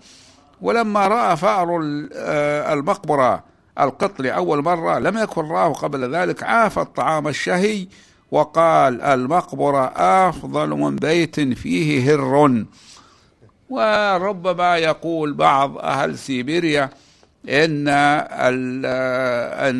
ولما 0.62 1.08
رأى 1.08 1.36
فأر 1.36 1.80
آه، 2.14 2.72
المقبرة 2.72 3.44
القط 3.80 4.20
لأول 4.20 4.62
مرة 4.62 4.98
لم 4.98 5.18
يكن 5.18 5.48
راه 5.48 5.72
قبل 5.72 6.14
ذلك 6.14 6.42
عاف 6.42 6.78
الطعام 6.78 7.28
الشهي 7.28 7.86
وقال 8.30 9.02
المقبرة 9.02 9.92
أفضل 9.96 10.68
من 10.68 10.96
بيت 10.96 11.40
فيه 11.40 12.14
هر. 12.14 12.64
وربما 13.70 14.76
يقول 14.76 15.34
بعض 15.34 15.78
أهل 15.78 16.18
سيبيريا 16.18 16.90
إن 17.48 17.88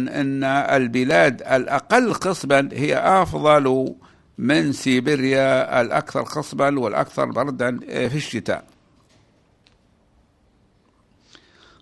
إن 0.08 0.44
البلاد 0.44 1.42
الأقل 1.42 2.14
قصبا 2.14 2.68
هي 2.72 2.96
أفضل 2.98 3.94
من 4.38 4.72
سيبيريا 4.72 5.80
الأكثر 5.80 6.24
خصبا 6.24 6.80
والأكثر 6.80 7.24
بردا 7.24 7.78
في 8.08 8.16
الشتاء. 8.16 8.71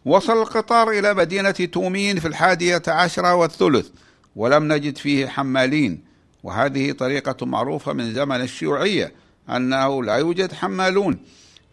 وصل 0.05 0.43
القطار 0.43 0.91
إلى 0.91 1.15
مدينة 1.15 1.51
تومين 1.51 2.21
في 2.21 2.29
الحادية 2.29 2.83
عشرة 2.89 3.35
والثلث 3.35 3.89
ولم 4.37 4.73
نجد 4.73 4.99
فيه 4.99 5.27
حمالين. 5.27 6.05
وهذه 6.43 6.93
طريقة 6.93 7.47
معروفة 7.47 7.93
من 7.93 8.15
زمن 8.15 8.41
الشيوعية 8.41 9.13
أنه 9.51 10.05
لا 10.05 10.17
يوجد 10.17 10.53
حمالون. 10.53 11.19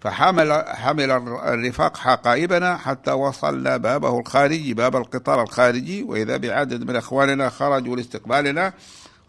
فحمل 0.01 0.63
حمل 0.67 1.11
الرفاق 1.11 1.97
حقائبنا 1.97 2.77
حتى 2.77 3.11
وصلنا 3.11 3.77
بابه 3.77 4.19
الخارجي 4.19 4.73
باب 4.73 4.95
القطار 4.95 5.43
الخارجي. 5.43 6.03
وإذا 6.03 6.37
بعدد 6.37 6.83
من 6.83 6.95
إخواننا 6.95 7.49
خرجوا 7.49 7.95
لاستقبالنا 7.95 8.73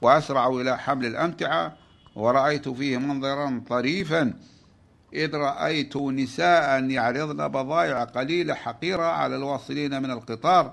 وأسرعوا 0.03 0.61
إلى 0.63 0.79
حمل 0.79 1.07
الأمتعة 1.07 1.77
ورأيت 2.17 2.69
فيه 2.69 2.99
منظرا 2.99 3.63
طريفا. 3.69 4.35
إذ 5.13 5.35
رأيت 5.35 5.97
نساء 5.97 6.85
يعرضن 6.85 7.49
بضائع 7.49 8.05
قليلة 8.05 8.55
حقيرة 8.55 9.03
على 9.03 9.37
الواصلين 9.37 10.03
من 10.03 10.11
القطار 10.11 10.73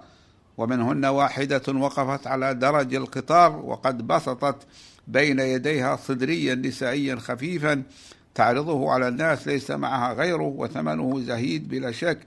ومنهن 0.57 1.05
واحدة 1.05 1.63
وقفت 1.67 2.27
على 2.27 2.53
درج 2.53 2.95
القطار 2.95 3.55
وقد 3.55 4.07
بسطت 4.07 4.67
بين 5.07 5.39
يديها 5.39 5.95
صدريا 5.95 6.55
نسائيا 6.55 7.15
خفيفا 7.15 7.83
تعرضه 8.35 8.91
على 8.91 9.07
الناس 9.07 9.47
ليس 9.47 9.71
معها 9.71 10.13
غيره 10.13 10.53
وثمنه 10.57 11.21
زهيد 11.21 11.67
بلا 11.67 11.91
شك. 11.91 12.19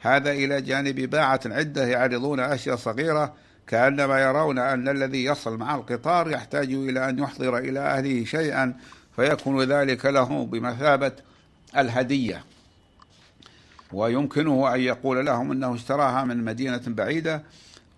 هذا 0.00 0.32
إلى 0.32 0.62
جانب 0.62 1.00
باعة 1.00 1.40
عدة 1.46 1.86
يعرضون 1.86 2.40
أشياء 2.40 2.76
صغيرة 2.76 3.34
كأنما 3.66 4.20
يرون 4.20 4.58
أن 4.58 4.88
الذي 4.88 5.24
يصل 5.24 5.56
مع 5.56 5.74
القطار 5.74 6.30
يحتاج 6.30 6.72
إلى 6.72 7.08
أن 7.08 7.18
يحضر 7.18 7.58
إلى 7.58 7.80
أهله 7.80 8.24
شيئا 8.24 8.74
فيكون 9.16 9.62
ذلك 9.62 10.06
له 10.06 10.46
بمثابة 10.46 11.12
الهدية. 11.76 12.44
ويمكنه 13.92 14.74
أن 14.74 14.80
يقول 14.80 15.26
لهم 15.26 15.52
أنه 15.52 15.74
اشتراها 15.74 16.24
من 16.24 16.44
مدينة 16.44 16.82
بعيدة 16.86 17.42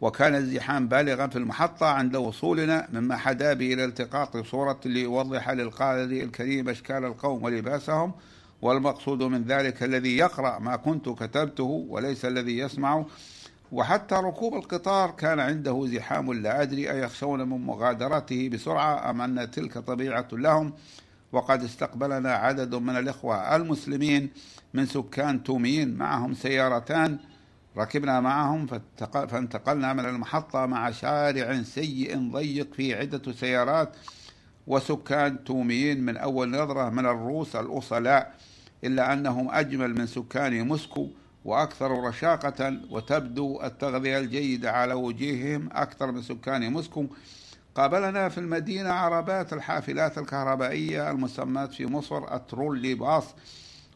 وكان 0.00 0.34
الزحام 0.34 0.88
بالغا 0.88 1.26
في 1.26 1.36
المحطة 1.36 1.86
عند 1.86 2.16
وصولنا 2.16 2.88
مما 2.92 3.16
حدا 3.16 3.52
بي 3.52 3.74
إلى 3.74 3.84
التقاط 3.84 4.36
صورة 4.36 4.80
ليوضح 4.84 5.50
للقارئ 5.50 6.24
الكريم 6.24 6.68
أشكال 6.68 7.04
القوم 7.04 7.42
ولباسهم. 7.44 8.12
والمقصود 8.62 9.22
من 9.22 9.44
ذلك 9.44 9.82
الذي 9.82 10.16
يقرأ 10.16 10.58
ما 10.58 10.76
كنت 10.76 11.08
كتبته 11.08 11.86
وليس 11.88 12.24
الذي 12.24 12.58
يسمع 12.58 13.04
وحتى 13.72 14.14
ركوب 14.14 14.54
القطار 14.54 15.10
كان 15.10 15.40
عنده 15.40 15.86
زحام 15.86 16.32
لا 16.32 16.62
أدري 16.62 16.90
أيخشون 16.90 17.48
من 17.48 17.66
مغادرته 17.66 18.48
بسرعة 18.48 19.10
أم 19.10 19.20
أن 19.20 19.50
تلك 19.50 19.78
طبيعة 19.78 20.28
لهم. 20.32 20.72
وقد 21.32 21.62
استقبلنا 21.64 22.32
عدد 22.32 22.74
من 22.74 22.96
الإخوة 22.96 23.56
المسلمين 23.56 24.30
من 24.74 24.86
سكان 24.86 25.42
تومين 25.42 25.94
معهم 25.94 26.34
سيارتان 26.34 27.18
ركبنا 27.76 28.20
معهم 28.20 28.66
فانتقلنا 29.12 29.92
من 29.92 30.04
المحطة 30.04 30.66
مع 30.66 30.90
شارع 30.90 31.62
سيء 31.62 32.30
ضيق 32.32 32.74
فيه 32.74 32.96
عدة 32.96 33.32
سيارات 33.32 33.96
وسكان 34.66 35.44
توميين 35.44 36.04
من 36.04 36.16
أول 36.16 36.50
نظرة 36.50 36.90
من 36.90 37.06
الروس 37.06 37.56
الأصلاء 37.56 38.34
إلا 38.84 39.12
أنهم 39.12 39.50
أجمل 39.50 39.94
من 39.94 40.06
سكان 40.06 40.66
موسكو 40.66 41.08
وأكثر 41.44 42.04
رشاقة 42.04 42.76
وتبدو 42.90 43.62
التغذية 43.62 44.18
الجيدة 44.18 44.72
على 44.72 44.94
وجوههم 44.94 45.68
أكثر 45.72 46.12
من 46.12 46.22
سكان 46.22 46.72
موسكو 46.72 47.06
قابلنا 47.74 48.28
في 48.28 48.38
المدينة 48.38 48.90
عربات 48.90 49.52
الحافلات 49.52 50.18
الكهربائية 50.18 51.10
المسماة 51.10 51.66
في 51.66 51.86
مصر 51.86 52.34
الترولي 52.34 52.94
باص 52.94 53.24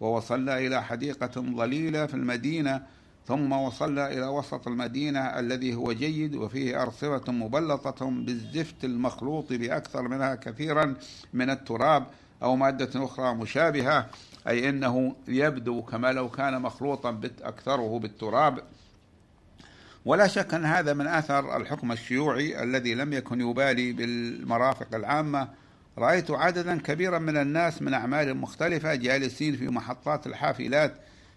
ووصلنا 0.01 0.59
إلى 0.59 0.83
حديقة 0.83 1.41
ظليلة 1.41 2.07
في 2.07 2.15
المدينة 2.15 2.83
ثم 3.27 3.53
وصلنا 3.53 4.13
إلى 4.13 4.27
وسط 4.27 4.69
المدينة 4.69 5.21
الذي 5.21 5.75
هو 5.75 5.93
جيد 5.93 6.35
وفيه 6.35 6.83
أرصفة 6.83 7.33
مبلطة 7.33 8.11
بالزفت 8.11 8.85
المخلوط 8.85 9.53
بأكثر 9.53 10.03
منها 10.03 10.35
كثيرا 10.35 10.95
من 11.33 11.51
التراب 11.51 12.07
أو 12.43 12.57
مادة 12.57 13.05
أخرى 13.05 13.35
مشابهة 13.35 14.07
أي 14.49 14.69
أنه 14.69 15.15
يبدو 15.29 15.83
كما 15.83 16.13
لو 16.13 16.29
كان 16.29 16.63
مخلوطا 16.63 17.21
أكثره 17.43 17.99
بالتراب. 17.99 18.61
ولا 20.07 20.27
شك 20.27 20.55
أن 20.55 20.65
هذا 20.65 20.93
من 20.93 21.07
أثر 21.07 21.57
الحكم 21.57 21.93
الشيوعي 21.93 22.63
الذي 22.63 22.95
لم 22.95 23.13
يكن 23.13 23.41
يبالي 23.41 23.93
بالمرافق 23.93 24.95
العامة. 24.95 25.49
رأيت 25.99 26.31
عددا 26.31 26.81
كبيرا 26.81 27.19
من 27.19 27.37
الناس 27.37 27.83
من 27.83 27.95
أعمال 27.95 28.37
مختلفة 28.37 28.95
جالسين 28.95 29.57
في 29.57 29.69
محطات 29.69 30.27
الحافلات 30.27 30.95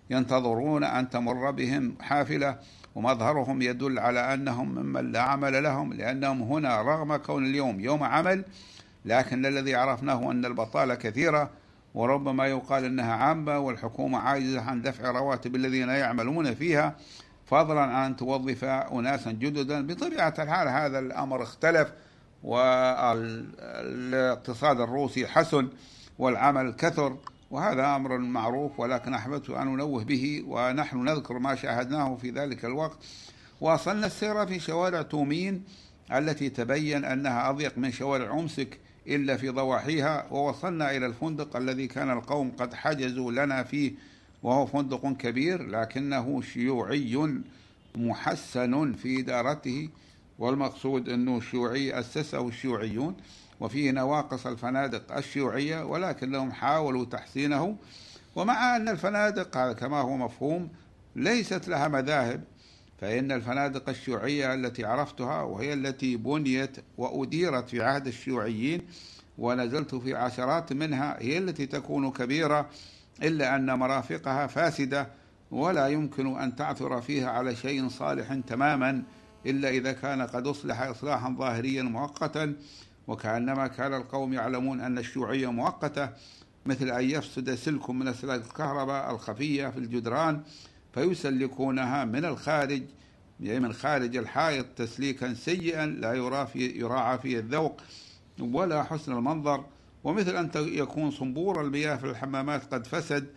ينتظرون 0.09 0.83
أن 0.83 1.09
تمر 1.09 1.51
بهم 1.51 1.95
حافلة 2.01 2.57
ومظهرهم 2.95 3.61
يدل 3.61 3.99
على 3.99 4.33
أنهم 4.33 4.75
ممن 4.75 5.11
لا 5.11 5.21
عمل 5.21 5.63
لهم 5.63 5.93
لأنهم 5.93 6.41
هنا 6.41 6.81
رغم 6.81 7.15
كون 7.15 7.45
اليوم 7.45 7.79
يوم 7.79 8.03
عمل 8.03 8.43
لكن 9.05 9.45
الذي 9.45 9.75
عرفناه 9.75 10.31
أن 10.31 10.45
البطالة 10.45 10.95
كثيرة 10.95 11.49
وربما 11.93 12.47
يقال 12.47 12.85
أنها 12.85 13.13
عامة 13.13 13.59
والحكومة 13.59 14.17
عاجزة 14.17 14.61
عن 14.61 14.81
دفع 14.81 15.11
رواتب 15.11 15.55
الذين 15.55 15.89
يعملون 15.89 16.55
فيها. 16.55 16.95
فضلا 17.49 17.81
عن 17.81 18.05
أن 18.05 18.15
توظف 18.15 18.63
أناسا 18.63 19.31
جددا. 19.31 19.87
بطبيعة 19.87 20.33
الحال 20.39 20.67
هذا 20.67 20.99
الأمر 20.99 21.43
اختلف 21.43 21.91
والاقتصاد 22.43 23.61
الروسي 24.81 25.27
حسن 25.27 25.67
والعمل 26.19 26.71
كثر 26.71 27.17
وهذا 27.51 27.95
أمر 27.95 28.17
معروف 28.17 28.79
ولكن 28.79 29.13
أحببت 29.13 29.49
أن 29.49 29.67
أنوه 29.67 30.03
به 30.03 30.43
ونحن 30.47 31.03
نذكر 31.03 31.39
ما 31.39 31.55
شاهدناه 31.55 32.15
في 32.15 32.31
ذلك 32.31 32.65
الوقت. 32.65 32.97
واصلنا 33.61 34.05
السير 34.05 34.45
في 34.45 34.59
شوارع 34.59 35.01
تومين 35.01 35.63
التي 36.11 36.49
تبين 36.49 37.05
أنها 37.05 37.49
أضيق 37.49 37.77
من 37.77 37.91
شوارع 37.91 38.39
أمسك 38.39 38.79
إلا 39.07 39.37
في 39.37 39.49
ضواحيها 39.49 40.25
ووصلنا 40.31 40.97
إلى 40.97 41.05
الفندق 41.05 41.55
الذي 41.55 41.87
كان 41.87 42.11
القوم 42.11 42.51
قد 42.59 42.73
حجزوا 42.73 43.31
لنا 43.31 43.63
فيه 43.63 43.93
وهو 44.43 44.65
فندق 44.65 45.11
كبير 45.11 45.67
لكنه 45.67 46.41
شيوعي 46.41 47.41
محسن 47.95 48.93
في 48.93 49.19
إدارته 49.19 49.89
والمقصود 50.39 51.09
أنه 51.09 51.37
الشيوعي 51.37 51.99
أسسه 51.99 52.47
الشيوعيون 52.47 53.15
وفيه 53.59 53.91
نواقص 53.91 54.47
الفنادق 54.47 55.17
الشيوعية 55.17 55.83
ولكنهم 55.85 56.51
حاولوا 56.51 57.05
تحسينه. 57.05 57.77
ومع 58.35 58.75
أن 58.75 58.89
الفنادق 58.89 59.71
كما 59.71 60.01
هو 60.01 60.17
مفهوم 60.17 60.69
ليست 61.15 61.67
لها 61.67 61.87
مذاهب 61.87 62.43
فإن 63.01 63.31
الفنادق 63.31 63.89
الشيوعية 63.89 64.53
التي 64.53 64.85
عرفتها 64.85 65.41
وهي 65.41 65.73
التي 65.73 66.17
بنيت 66.17 66.77
وأديرت 66.97 67.69
في 67.69 67.81
عهد 67.81 68.07
الشيوعيين 68.07 68.81
ونزلت 69.37 69.95
في 69.95 70.15
عشرات 70.15 70.73
منها 70.73 71.17
هي 71.21 71.37
التي 71.37 71.65
تكون 71.65 72.11
كبيرة 72.11 72.69
إلا 73.23 73.55
أن 73.55 73.73
مرافقها 73.73 74.47
فاسدة 74.47 75.07
ولا 75.51 75.87
يمكن 75.87 76.39
أن 76.39 76.55
تعثر 76.55 77.01
فيها 77.01 77.29
على 77.29 77.55
شيء 77.55 77.89
صالح 77.89 78.33
تماما 78.33 79.03
إلا 79.45 79.69
إذا 79.69 79.91
كان 79.91 80.21
قد 80.21 80.47
أصلح 80.47 80.81
إصلاحا 80.81 81.35
ظاهريا 81.37 81.83
مؤقتا 81.83 82.55
وكأنما 83.07 83.67
كان 83.67 83.93
القوم 83.93 84.33
يعلمون 84.33 84.81
أن 84.81 84.97
الشيوعية 84.97 85.51
مؤقتة 85.51 86.09
مثل 86.65 86.89
أن 86.89 87.09
يفسد 87.09 87.55
سلك 87.55 87.89
من 87.89 88.07
أسلاك 88.07 88.41
الكهرباء 88.41 89.11
الخفية 89.11 89.67
في 89.67 89.77
الجدران 89.77 90.41
فيسلكونها 90.93 92.05
من 92.05 92.25
الخارج 92.25 92.83
يعني 93.39 93.59
من 93.59 93.73
خارج 93.73 94.17
الحائط 94.17 94.65
تسليكا 94.75 95.33
سيئا 95.33 95.85
لا 95.85 96.13
يرى 96.13 96.47
في 96.47 96.79
يراعى 96.79 97.17
فيه 97.17 97.39
الذوق 97.39 97.81
ولا 98.39 98.83
حسن 98.83 99.11
المنظر. 99.11 99.65
ومثل 100.03 100.35
أن 100.35 100.49
يكون 100.55 101.11
صنبور 101.11 101.61
المياه 101.61 101.95
في 101.95 102.05
الحمامات 102.05 102.73
قد 102.73 102.87
فسد 102.87 103.27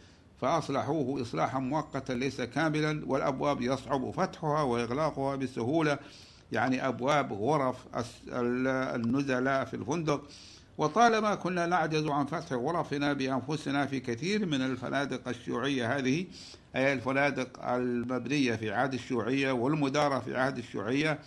فأصلحوه 0.40 1.22
إصلاحا 1.22 1.58
مؤقتا 1.58 2.12
ليس 2.12 2.40
كاملا 2.40 3.02
والأبواب 3.06 3.60
يصعب 3.60 4.10
فتحها 4.10 4.62
وإغلاقها 4.62 5.36
بسهولة 5.36 5.98
يعني 6.52 6.88
أبواب 6.88 7.32
غرف 7.32 7.76
النزلاء 8.94 9.64
في 9.64 9.74
الفندق. 9.74 10.22
وطالما 10.78 11.34
كنا 11.34 11.66
نعجز 11.66 12.06
عن 12.06 12.26
فتح 12.26 12.52
غرفنا 12.52 13.12
بأنفسنا 13.12 13.86
في 13.86 14.00
كثير 14.00 14.46
من 14.46 14.62
الفنادق 14.62 15.28
الشيوعية 15.28 15.96
هذه 15.96 16.26
أي 16.76 16.92
الفنادق 16.92 17.64
المبنية 17.68 18.54
في 18.54 18.70
عهد 18.70 18.94
الشيوعية 18.94 19.52
والمدارة 19.52 20.18
في 20.18 20.36
عهد 20.36 20.58
الشيوعية 20.58 21.18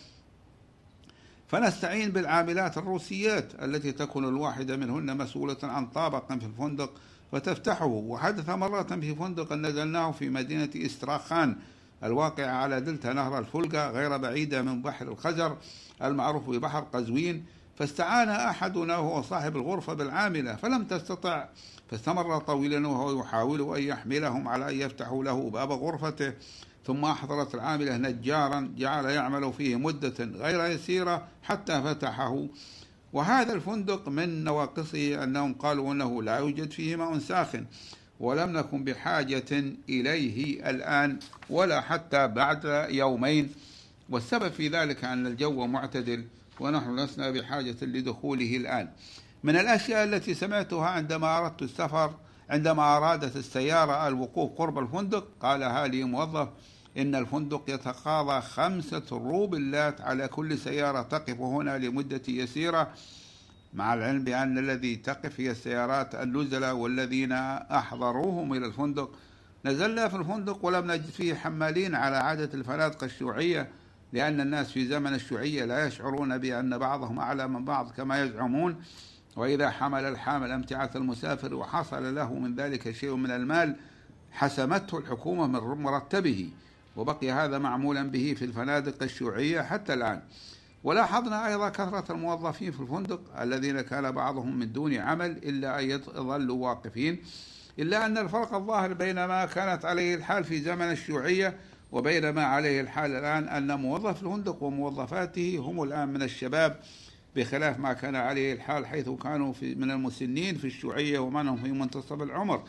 فنستعين 1.47 2.12
بالعاملات 2.12 2.77
الروسيات 2.77 3.63
التي 3.63 3.91
تكون 3.91 4.25
الواحدة 4.25 4.77
منهن 4.77 5.17
مسؤولة 5.17 5.58
عن 5.63 5.88
طابق 5.88 6.34
في 6.34 6.45
الفندق 6.45 6.91
فتفتحه 7.31 7.86
وحدث 7.86 8.49
مرة 8.49 8.84
في 8.84 9.15
فندق 9.15 9.53
نزلناه 9.53 10.12
في 10.12 10.29
مدينة 10.29 10.69
إستراخان 10.75 11.55
الواقعة 12.03 12.51
على 12.51 12.81
دلتا 12.81 13.13
نهر 13.13 13.39
الفولغا 13.39 13.88
غير 13.89 14.17
بعيدة 14.17 14.62
من 14.62 14.81
بحر 14.81 15.08
الخزر 15.08 15.58
المعروف 16.03 16.49
ببحر 16.49 16.79
قزوين. 16.79 17.45
فاستعان 17.75 18.29
أحدنا 18.29 18.97
وهو 18.97 19.21
صاحب 19.21 19.55
الغرفة 19.55 19.93
بالعاملة 19.93 20.55
فلم 20.55 20.84
تستطع. 20.84 21.45
فاستمر 21.91 22.39
طويلا 22.39 22.88
وهو 22.88 23.19
يحاول 23.21 23.77
أن 23.77 23.84
يحملهم 23.84 24.47
على 24.47 24.69
أن 24.69 24.79
يفتحوا 24.79 25.23
له 25.23 25.49
باب 25.49 25.71
غرفته. 25.71 26.34
ثم 26.86 27.06
أحضرت 27.06 27.56
العاملة 27.56 27.98
نجارا 27.98 28.74
جعل 28.78 29.06
يعمل 29.06 29.54
فيه 29.54 29.76
مدة 29.76 30.13
غير 30.19 30.65
يسيرة 30.65 31.28
حتى 31.43 31.82
فتحه. 31.82 32.48
وهذا 33.13 33.54
الفندق 33.54 34.10
من 34.10 34.43
نواقصه 34.43 35.24
أنهم 35.24 35.54
قالوا 35.54 35.91
أنه 35.91 36.24
لا 36.24 36.38
يوجد 36.38 36.71
فيه 36.71 36.95
ماء 36.95 37.19
ساخن 37.19 37.65
ولم 38.19 38.50
نكن 38.50 38.84
بحاجة 38.84 39.63
إليه 39.89 40.69
الآن 40.69 41.19
ولا 41.50 41.82
حتى 41.82 42.28
بعد 42.28 42.88
يومين. 42.89 43.54
والسبب 44.10 44.52
في 44.52 44.67
ذلك 44.67 45.04
أن 45.04 45.28
الجو 45.28 45.67
معتدل 45.67 46.26
ونحن 46.60 46.95
لسنا 46.95 47.30
بحاجة 47.32 47.76
لدخوله 47.82 48.58
الآن. 48.58 48.89
من 49.43 49.56
الأشياء 49.56 50.04
التي 50.04 50.34
سمعتها 50.34 50.88
عندما 50.88 51.38
أردت 51.38 51.62
السفر 51.62 52.13
عندما 52.50 52.98
أرادت 52.98 53.36
السيارة 53.36 54.08
الوقوف 54.08 54.52
قرب 54.58 54.80
الفندق 54.80 55.28
قالها 55.41 55.88
لي 55.88 56.04
موظف 56.04 56.48
إن 56.97 57.15
الفندق 57.15 57.63
يتقاضى 57.67 58.41
خمسة 58.41 59.03
روبلات 59.12 60.01
على 60.01 60.27
كل 60.27 60.58
سيارة 60.58 61.01
تقف 61.01 61.39
هنا 61.39 61.77
لمدة 61.77 62.21
يسيرة 62.27 62.91
مع 63.73 63.93
العلم 63.93 64.23
بأن 64.23 64.58
الذي 64.58 64.95
تقف 64.95 65.39
هي 65.39 65.51
السيارات 65.51 66.15
النزلاء 66.15 66.75
والذين 66.75 67.31
أحضروهم 67.31 68.53
إلى 68.53 68.65
الفندق. 68.65 69.12
نزلنا 69.65 70.08
في 70.08 70.15
الفندق 70.15 70.65
ولم 70.65 70.91
نجد 70.91 71.05
فيه 71.05 71.34
حمالين 71.34 71.95
على 71.95 72.17
عادة 72.17 72.49
الفنادق 72.53 73.03
الشيوعية 73.03 73.69
لأن 74.13 74.41
الناس 74.41 74.71
في 74.71 74.86
زمن 74.86 75.13
الشيوعية 75.13 75.65
لا 75.65 75.88
يشعرون 75.88 76.38
بأن 76.38 76.77
بعضهم 76.77 77.19
أعلى 77.19 77.47
من 77.47 77.65
بعض 77.65 77.91
كما 77.91 78.21
يزعمون. 78.23 78.75
وإذا 79.36 79.69
حمل 79.69 80.03
الحامل 80.03 80.51
أمتعة 80.51 80.91
المسافر 80.95 81.53
وحصل 81.53 82.15
له 82.15 82.34
من 82.34 82.55
ذلك 82.55 82.91
شيء 82.91 83.15
من 83.15 83.31
المال 83.31 83.75
حسمته 84.31 84.97
الحكومة 84.97 85.47
من 85.47 85.84
مرتبه. 85.84 86.49
وبقي 86.95 87.31
هذا 87.31 87.58
معمولا 87.58 88.03
به 88.03 88.36
في 88.38 88.45
الفنادق 88.45 89.03
الشيوعية 89.03 89.62
حتى 89.62 89.93
الآن. 89.93 90.21
ولاحظنا 90.84 91.47
أيضا 91.47 91.69
كثرة 91.69 92.12
الموظفين 92.12 92.71
في 92.71 92.79
الفندق 92.79 93.41
الذين 93.41 93.81
كان 93.81 94.12
بعضهم 94.12 94.60
من 94.60 94.71
دون 94.71 94.93
عمل 94.93 95.31
إلا 95.31 95.79
أن 95.79 95.89
يظلوا 95.89 96.67
واقفين 96.67 97.19
إلا 97.79 98.05
أن 98.05 98.17
الفرق 98.17 98.53
الظاهر 98.53 98.93
بين 98.93 99.25
ما 99.25 99.45
كانت 99.45 99.86
عليه 99.86 100.15
الحال 100.15 100.43
في 100.43 100.62
زمن 100.62 100.91
الشيوعية 100.91 101.58
وبين 101.91 102.29
ما 102.29 102.43
عليه 102.43 102.81
الحال 102.81 103.12
الآن 103.12 103.47
أن 103.47 103.79
موظف 103.79 104.23
الفندق 104.23 104.63
وموظفاته 104.63 105.58
هم 105.60 105.84
الآن 105.84 106.08
من 106.08 106.21
الشباب 106.21 106.79
بخلاف 107.36 107.79
ما 107.79 107.93
كان 107.93 108.15
عليه 108.15 108.53
الحال 108.53 108.86
حيث 108.86 109.10
كانوا 109.10 109.53
في 109.53 109.75
من 109.75 109.91
المسنين 109.91 110.55
في 110.55 110.67
الشيوعية 110.67 111.19
ومنهم 111.19 111.58
في 111.58 111.71
منتصف 111.71 112.21
العمر 112.21 112.63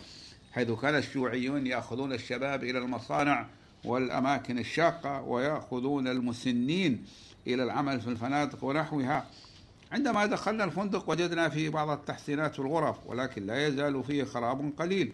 حيث 0.52 0.70
كان 0.70 0.94
الشيوعيون 0.94 1.66
يأخذون 1.66 2.12
الشباب 2.12 2.64
إلى 2.64 2.78
المصانع 2.78 3.46
والأماكن 3.84 4.58
الشاقة 4.58 5.22
ويأخذون 5.22 6.08
المسنين 6.08 7.04
إلى 7.46 7.62
العمل 7.62 8.00
في 8.00 8.08
الفنادق 8.10 8.64
ونحوها. 8.64 9.26
عندما 9.92 10.26
دخلنا 10.26 10.64
الفندق 10.64 11.10
وجدنا 11.10 11.48
فيه 11.48 11.68
بعض 11.68 11.90
التحسينات 11.90 12.52
في 12.52 12.58
الغرف 12.58 12.96
ولكن 13.06 13.46
لا 13.46 13.66
يزال 13.66 14.04
فيه 14.04 14.24
خراب 14.24 14.72
قليل 14.78 15.12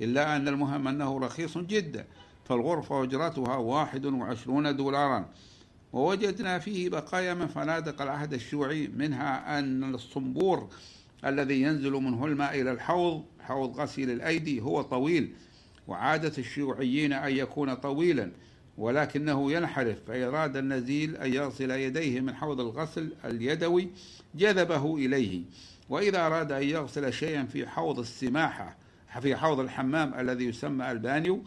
إلا 0.00 0.36
أن 0.36 0.48
المهم 0.48 0.88
أنه 0.88 1.18
رخيص 1.18 1.58
جدا 1.58 2.04
فالغرفة 2.44 3.02
أجرتها 3.02 3.56
واحد 3.56 4.06
وعشرون 4.06 4.76
دولارا. 4.76 5.28
ووجدنا 5.92 6.58
فيه 6.58 6.88
بقايا 6.88 7.34
من 7.34 7.46
فنادق 7.46 8.02
العهد 8.02 8.32
الشيوعي 8.32 8.88
منها 8.88 9.58
أن 9.58 9.94
الصنبور 9.94 10.68
الذي 11.24 11.62
ينزل 11.62 11.92
منه 11.92 12.24
الماء 12.24 12.60
إلى 12.60 12.72
الحوض 12.72 13.24
حوض 13.40 13.80
غسيل 13.80 14.10
الأيدي 14.10 14.60
هو 14.60 14.82
طويل. 14.82 15.32
وعادة 15.88 16.32
الشيوعيين 16.38 17.12
أن 17.12 17.36
يكون 17.36 17.74
طويلا 17.74 18.30
ولكنه 18.78 19.52
ينحرف 19.52 19.96
فإراد 20.06 20.56
النزيل 20.56 21.16
أن 21.16 21.34
يغسل 21.34 21.70
يديه 21.70 22.20
من 22.20 22.34
حوض 22.34 22.60
الغسل 22.60 23.12
اليدوي 23.24 23.88
جذبه 24.34 24.96
إليه. 24.96 25.42
وإذا 25.88 26.26
أراد 26.26 26.52
أن 26.52 26.62
يغسل 26.62 27.12
شيئا 27.12 27.44
في 27.44 27.66
حوض 27.66 27.98
السماحة 27.98 28.76
في 29.20 29.36
حوض 29.36 29.60
الحمام 29.60 30.14
الذي 30.20 30.44
يسمى 30.44 30.90
البانيو 30.90 31.42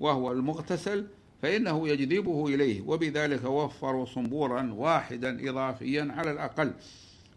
وهو 0.00 0.32
المغتسل 0.32 1.06
فإنه 1.42 1.88
يجذبه 1.88 2.46
إليه. 2.46 2.82
وبذلك 2.86 3.44
وفروا 3.44 4.06
صنبورا 4.06 4.72
واحدا 4.72 5.50
إضافيا 5.50 6.08
على 6.16 6.30
الأقل. 6.30 6.72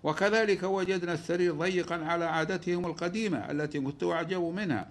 وكذلك 0.04 0.64
وجدنا 0.64 1.14
السرير 1.14 1.54
ضيقا 1.56 1.96
على 1.96 2.26
عادتهم 2.26 2.86
القديمة 2.86 3.52
التي 3.52 3.80
كنت 3.80 4.04
أعجب 4.04 4.42
منها. 4.42 4.90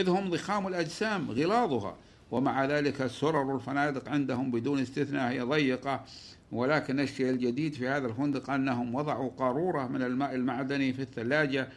إذ 0.00 0.08
هم 0.08 0.30
ضخام 0.30 0.66
الأجسام 0.66 1.30
غلاظها. 1.30 1.96
ومع 2.30 2.64
ذلك 2.64 3.06
سرر 3.06 3.56
الفنادق 3.56 4.08
عندهم 4.08 4.50
بدون 4.50 4.78
استثناء 4.80 5.30
هي 5.32 5.40
ضيقة. 5.40 6.04
ولكن 6.52 7.00
الشيء 7.00 7.30
الجديد 7.30 7.74
في 7.74 7.88
هذا 7.88 8.06
الفندق 8.06 8.50
أنهم 8.50 8.94
وضعوا 8.94 9.30
قارورة 9.38 9.86
من 9.86 10.02
الماء 10.02 10.34
المعدني 10.34 10.92
في 10.92 11.02
الثلاجة 11.02 11.68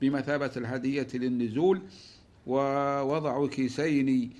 بمثابة 0.00 0.50
الهدية 0.56 1.06
للنزول. 1.14 1.82
ووضعوا 2.46 3.48
كيسين 3.48 4.30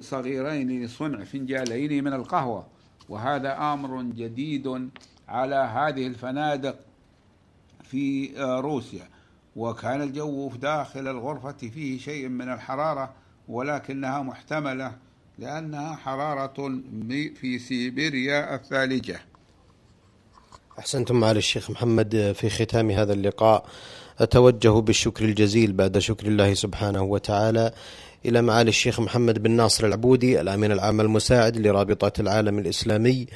صغيرين 0.00 0.84
لصنع 0.84 1.24
فنجالين 1.24 2.04
من 2.04 2.12
القهوة. 2.12 2.66
وهذا 3.08 3.58
أمر 3.58 4.02
جديد 4.02 4.90
على 5.28 5.54
هذه 5.54 6.06
الفنادق 6.06 6.78
في 7.82 8.30
روسيا. 8.60 9.08
وكان 9.56 10.02
الجو 10.02 10.48
داخل 10.48 11.08
الغرفة 11.08 11.52
فيه 11.52 11.98
شيء 11.98 12.28
من 12.28 12.52
الحرارة 12.52 13.14
ولكنها 13.48 14.22
محتملة 14.22 14.92
لأنها 15.38 15.96
حرارة 15.96 16.80
في 17.40 17.58
سيبيريا 17.58 18.54
الثالجة. 18.54 19.20
أحسنتم 20.78 21.20
معالي 21.20 21.38
الشيخ 21.38 21.70
محمد 21.70 22.34
في 22.36 22.50
ختام 22.50 22.90
هذا 22.90 23.12
اللقاء. 23.12 23.66
أتوجه 24.18 24.80
بالشكر 24.80 25.24
الجزيل 25.24 25.72
بعد 25.72 25.98
شكر 25.98 26.26
الله 26.26 26.54
سبحانه 26.54 27.02
وتعالى 27.02 27.72
إلى 28.26 28.42
معالي 28.42 28.68
الشيخ 28.68 29.00
محمد 29.00 29.42
بن 29.42 29.50
ناصر 29.50 29.86
العبودي 29.86 30.40
الأمين 30.40 30.72
العام 30.72 31.00
المساعد 31.00 31.56
لرابطة 31.56 32.20
العالم 32.20 32.58
الإسلامي 32.58 33.26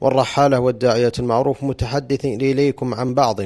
والرحالة 0.00 0.60
والداعية 0.60 1.12
المعروف 1.18 1.64
متحدث 1.64 2.24
إليكم 2.24 2.94
عن 2.94 3.14
بعض 3.14 3.40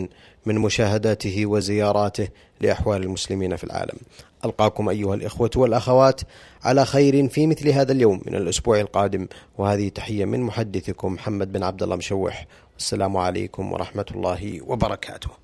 من 0.47 0.59
مشاهداته 0.59 1.47
وزياراته 1.47 2.29
لأحوال 2.61 3.03
المسلمين 3.03 3.57
في 3.57 3.65
العالم. 3.65 3.99
ألقاكم 4.45 4.89
أيها 4.89 5.15
الإخوة 5.15 5.51
والأخوات 5.57 6.21
على 6.65 6.85
خير 6.85 7.29
في 7.29 7.47
مثل 7.47 7.69
هذا 7.69 7.93
اليوم 7.93 8.21
من 8.27 8.35
الأسبوع 8.35 8.81
القادم. 8.81 9.27
وهذه 9.59 9.89
تحية 9.89 10.25
من 10.25 10.41
محدثكم 10.41 11.13
محمد 11.13 11.53
بن 11.53 11.63
عبد 11.63 11.83
الله 11.83 11.97
مشوح. 11.97 12.47
والسلام 12.75 13.17
عليكم 13.17 13.73
ورحمة 13.73 14.07
الله 14.15 14.61
وبركاته. 14.67 15.42